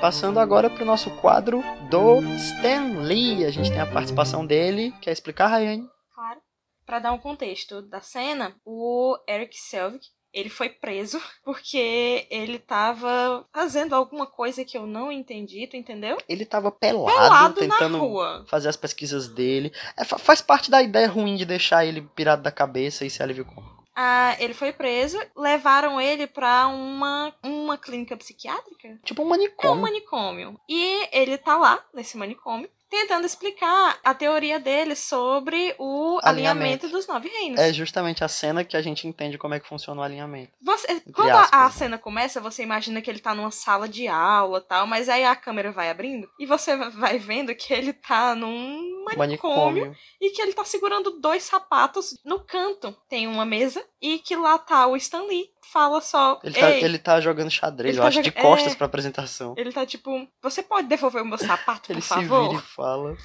Passando 0.00 0.38
agora 0.38 0.68
para 0.68 0.82
o 0.82 0.86
nosso 0.86 1.10
quadro 1.20 1.62
do 1.88 2.20
Stan 2.36 3.00
Lee. 3.00 3.44
A 3.44 3.50
gente 3.50 3.70
tem 3.70 3.80
a 3.80 3.90
participação 3.90 4.46
dele. 4.46 4.92
Quer 5.00 5.10
explicar, 5.10 5.48
Rayane? 5.48 5.88
Claro. 6.14 6.40
Para 6.84 6.98
dar 6.98 7.12
um 7.12 7.18
contexto 7.18 7.80
da 7.82 8.00
cena, 8.00 8.54
o 8.64 9.16
Eric 9.26 9.56
Selvig 9.56 10.00
ele 10.34 10.50
foi 10.50 10.68
preso 10.68 11.18
porque 11.42 12.26
ele 12.30 12.58
tava 12.58 13.46
fazendo 13.52 13.94
alguma 13.94 14.26
coisa 14.26 14.64
que 14.66 14.76
eu 14.76 14.86
não 14.86 15.10
entendi, 15.10 15.66
tu 15.66 15.76
entendeu? 15.76 16.18
Ele 16.28 16.44
tava 16.44 16.70
pelado, 16.70 17.06
pelado 17.06 17.60
tentando 17.60 18.44
fazer 18.46 18.68
as 18.68 18.76
pesquisas 18.76 19.28
dele. 19.28 19.72
É, 19.96 20.04
faz 20.04 20.42
parte 20.42 20.70
da 20.70 20.82
ideia 20.82 21.08
ruim 21.08 21.36
de 21.36 21.46
deixar 21.46 21.86
ele 21.86 22.02
pirado 22.14 22.42
da 22.42 22.52
cabeça 22.52 23.06
e 23.06 23.10
se 23.10 23.18
cômico. 23.18 23.75
Ah, 23.98 24.36
ele 24.38 24.52
foi 24.52 24.74
preso, 24.74 25.18
levaram 25.34 25.98
ele 25.98 26.26
pra 26.26 26.66
uma, 26.66 27.34
uma 27.42 27.78
clínica 27.78 28.14
psiquiátrica. 28.14 29.00
Tipo 29.02 29.22
um 29.22 29.28
manicômio. 29.28 29.74
É 29.74 29.78
um 29.78 29.80
manicômio. 29.80 30.60
E 30.68 31.08
ele 31.10 31.38
tá 31.38 31.56
lá, 31.56 31.82
nesse 31.94 32.18
manicômio, 32.18 32.68
tentando 32.88 33.26
explicar 33.26 33.98
a 34.04 34.14
teoria 34.14 34.58
dele 34.58 34.94
sobre 34.94 35.74
o 35.78 36.18
alinhamento. 36.22 36.86
alinhamento. 36.86 36.88
dos 36.88 37.06
nove 37.06 37.28
reinos. 37.28 37.60
É 37.60 37.72
justamente 37.72 38.22
a 38.22 38.28
cena 38.28 38.64
que 38.64 38.76
a 38.76 38.82
gente 38.82 39.06
entende 39.06 39.38
como 39.38 39.54
é 39.54 39.60
que 39.60 39.68
funciona 39.68 40.00
o 40.00 40.04
alinhamento. 40.04 40.52
Você, 40.62 41.00
quando 41.12 41.30
a, 41.30 41.66
a, 41.66 41.70
cena 41.70 41.98
começa, 41.98 42.40
você 42.40 42.62
imagina 42.62 43.02
que 43.02 43.10
ele 43.10 43.18
tá 43.18 43.34
numa 43.34 43.50
sala 43.50 43.88
de 43.88 44.06
aula 44.08 44.60
tal, 44.60 44.86
mas 44.86 45.08
aí 45.08 45.24
a 45.24 45.34
câmera 45.36 45.72
vai 45.72 45.90
abrindo 45.90 46.28
e 46.38 46.46
você 46.46 46.76
vai 46.90 47.18
vendo 47.18 47.54
que 47.54 47.72
ele 47.72 47.92
tá 47.92 48.34
num 48.34 49.04
manicômio, 49.04 49.16
manicômio. 49.16 49.96
e 50.20 50.30
que 50.30 50.42
ele 50.42 50.52
tá 50.52 50.64
segurando 50.64 51.20
dois 51.20 51.42
sapatos 51.42 52.18
no 52.24 52.40
canto. 52.40 52.96
Tem 53.08 53.26
uma 53.26 53.44
mesa 53.44 53.84
e 54.00 54.18
que 54.18 54.36
lá 54.36 54.58
tá 54.58 54.86
o 54.86 54.96
Stan 54.96 55.22
Lee 55.22 55.50
fala 55.72 56.00
só. 56.00 56.40
Ele 56.42 56.54
tá, 56.54 56.70
ele 56.70 56.98
tá 56.98 57.20
jogando 57.20 57.50
xadrez, 57.50 57.96
eu 57.96 58.02
tá 58.02 58.08
acho, 58.08 58.22
de 58.22 58.30
costas 58.30 58.72
é... 58.72 58.76
pra 58.76 58.86
apresentação. 58.86 59.54
Ele 59.56 59.72
tá 59.72 59.84
tipo, 59.84 60.26
você 60.42 60.62
pode 60.62 60.88
devolver 60.88 61.22
o 61.22 61.26
meu 61.26 61.38
sapato, 61.38 61.88
por 61.94 62.00
favor? 62.02 62.40
Ele 62.40 62.48
se 62.48 62.48
vira 62.48 62.62
e 62.62 62.74
fala. 62.74 63.16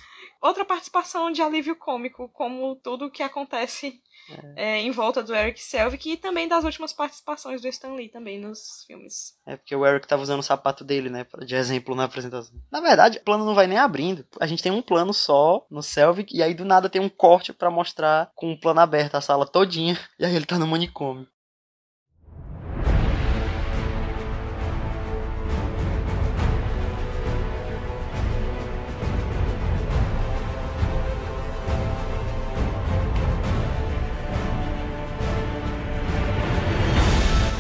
Outra 0.42 0.66
participação 0.66 1.32
de 1.32 1.42
alívio 1.42 1.76
cômico, 1.76 2.28
como 2.30 2.76
tudo 2.76 3.06
o 3.06 3.12
que 3.12 3.22
acontece 3.22 4.02
é. 4.56 4.78
É, 4.78 4.80
em 4.80 4.92
volta 4.92 5.22
do 5.22 5.36
Eric 5.36 5.62
Selvig 5.62 6.12
e 6.12 6.18
também 6.18 6.48
das 6.48 6.64
últimas 6.64 6.94
participações 6.94 7.62
do 7.62 7.68
Stan 7.68 7.94
Lee 7.94 8.10
também 8.10 8.40
nos 8.40 8.84
filmes. 8.88 9.36
É 9.46 9.56
porque 9.56 9.76
o 9.76 9.86
Eric 9.86 10.08
tava 10.08 10.24
usando 10.24 10.40
o 10.40 10.44
sapato 10.44 10.84
dele, 10.84 11.10
né, 11.10 11.26
de 11.46 11.56
exemplo 11.56 11.96
na 11.96 12.06
apresentação. 12.06 12.56
Na 12.72 12.80
verdade, 12.80 13.20
o 13.20 13.24
plano 13.24 13.46
não 13.46 13.54
vai 13.54 13.68
nem 13.68 13.78
abrindo. 13.78 14.26
A 14.40 14.48
gente 14.48 14.64
tem 14.64 14.72
um 14.72 14.82
plano 14.82 15.14
só 15.14 15.66
no 15.70 15.84
Selvig 15.84 16.36
e 16.36 16.42
aí 16.42 16.54
do 16.54 16.66
nada 16.66 16.90
tem 16.90 17.02
um 17.02 17.10
corte 17.10 17.54
para 17.54 17.70
mostrar 17.70 18.32
com 18.36 18.48
o 18.48 18.52
um 18.52 18.60
plano 18.60 18.80
aberto 18.80 19.16
a 19.16 19.22
sala 19.22 19.46
todinha 19.46 19.98
e 20.20 20.26
aí 20.26 20.36
ele 20.36 20.46
tá 20.46 20.58
no 20.58 20.68
manicômio. 20.68 21.28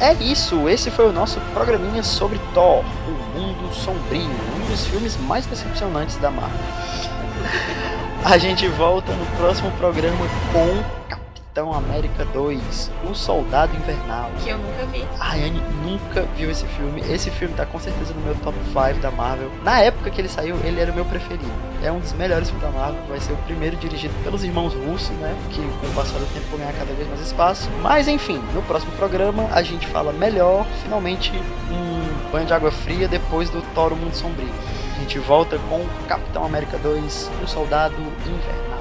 É 0.01 0.13
isso, 0.13 0.67
esse 0.67 0.89
foi 0.89 1.07
o 1.07 1.11
nosso 1.13 1.39
programinha 1.53 2.01
sobre 2.01 2.41
Thor, 2.55 2.83
o 3.07 3.39
Mundo 3.39 3.71
Sombrio, 3.71 4.31
um 4.55 4.71
dos 4.71 4.83
filmes 4.87 5.15
mais 5.15 5.45
decepcionantes 5.45 6.17
da 6.17 6.31
Marvel. 6.31 6.59
A 8.25 8.35
gente 8.39 8.67
volta 8.67 9.13
no 9.13 9.25
próximo 9.37 9.69
programa 9.73 10.25
com 10.51 11.15
Capitão 11.51 11.73
América 11.73 12.23
2, 12.23 12.91
O 13.09 13.13
Soldado 13.13 13.75
Invernal. 13.75 14.31
Que 14.41 14.51
eu 14.51 14.57
nunca 14.57 14.85
vi. 14.85 15.05
A 15.19 15.33
Anne 15.33 15.61
nunca 15.83 16.21
viu 16.37 16.49
esse 16.49 16.65
filme. 16.65 17.01
Esse 17.01 17.29
filme 17.29 17.53
tá 17.53 17.65
com 17.65 17.77
certeza 17.77 18.13
no 18.13 18.21
meu 18.21 18.35
top 18.35 18.57
5 18.67 19.01
da 19.01 19.11
Marvel. 19.11 19.51
Na 19.61 19.81
época 19.81 20.09
que 20.09 20.21
ele 20.21 20.29
saiu, 20.29 20.55
ele 20.63 20.79
era 20.79 20.93
o 20.93 20.95
meu 20.95 21.03
preferido. 21.03 21.51
É 21.83 21.91
um 21.91 21.99
dos 21.99 22.13
melhores 22.13 22.49
filmes 22.49 22.65
da 22.65 22.71
Marvel. 22.71 23.01
Vai 23.09 23.19
ser 23.19 23.33
o 23.33 23.37
primeiro 23.37 23.75
dirigido 23.75 24.13
pelos 24.23 24.45
irmãos 24.45 24.73
russos, 24.73 25.09
né? 25.17 25.35
Que 25.49 25.61
com 25.61 25.87
o 25.87 25.93
passar 25.93 26.19
do 26.19 26.33
tempo 26.33 26.47
vão 26.51 26.59
ganhar 26.59 26.71
cada 26.71 26.93
vez 26.93 27.05
mais 27.09 27.19
espaço. 27.19 27.69
Mas 27.81 28.07
enfim, 28.07 28.41
no 28.53 28.61
próximo 28.61 28.93
programa 28.93 29.49
a 29.51 29.61
gente 29.61 29.85
fala 29.87 30.13
melhor, 30.13 30.65
finalmente, 30.81 31.33
um 31.69 32.31
banho 32.31 32.45
de 32.45 32.53
água 32.53 32.71
fria 32.71 33.09
depois 33.09 33.49
do 33.49 33.61
Thor 33.73 33.91
o 33.91 33.95
Mundo 33.97 34.13
Sombrio. 34.13 34.53
A 34.95 34.99
gente 35.01 35.19
volta 35.19 35.59
com 35.67 35.85
Capitão 36.07 36.45
América 36.45 36.77
2, 36.77 37.29
O 37.43 37.47
Soldado 37.47 37.95
Invernal. 38.25 38.80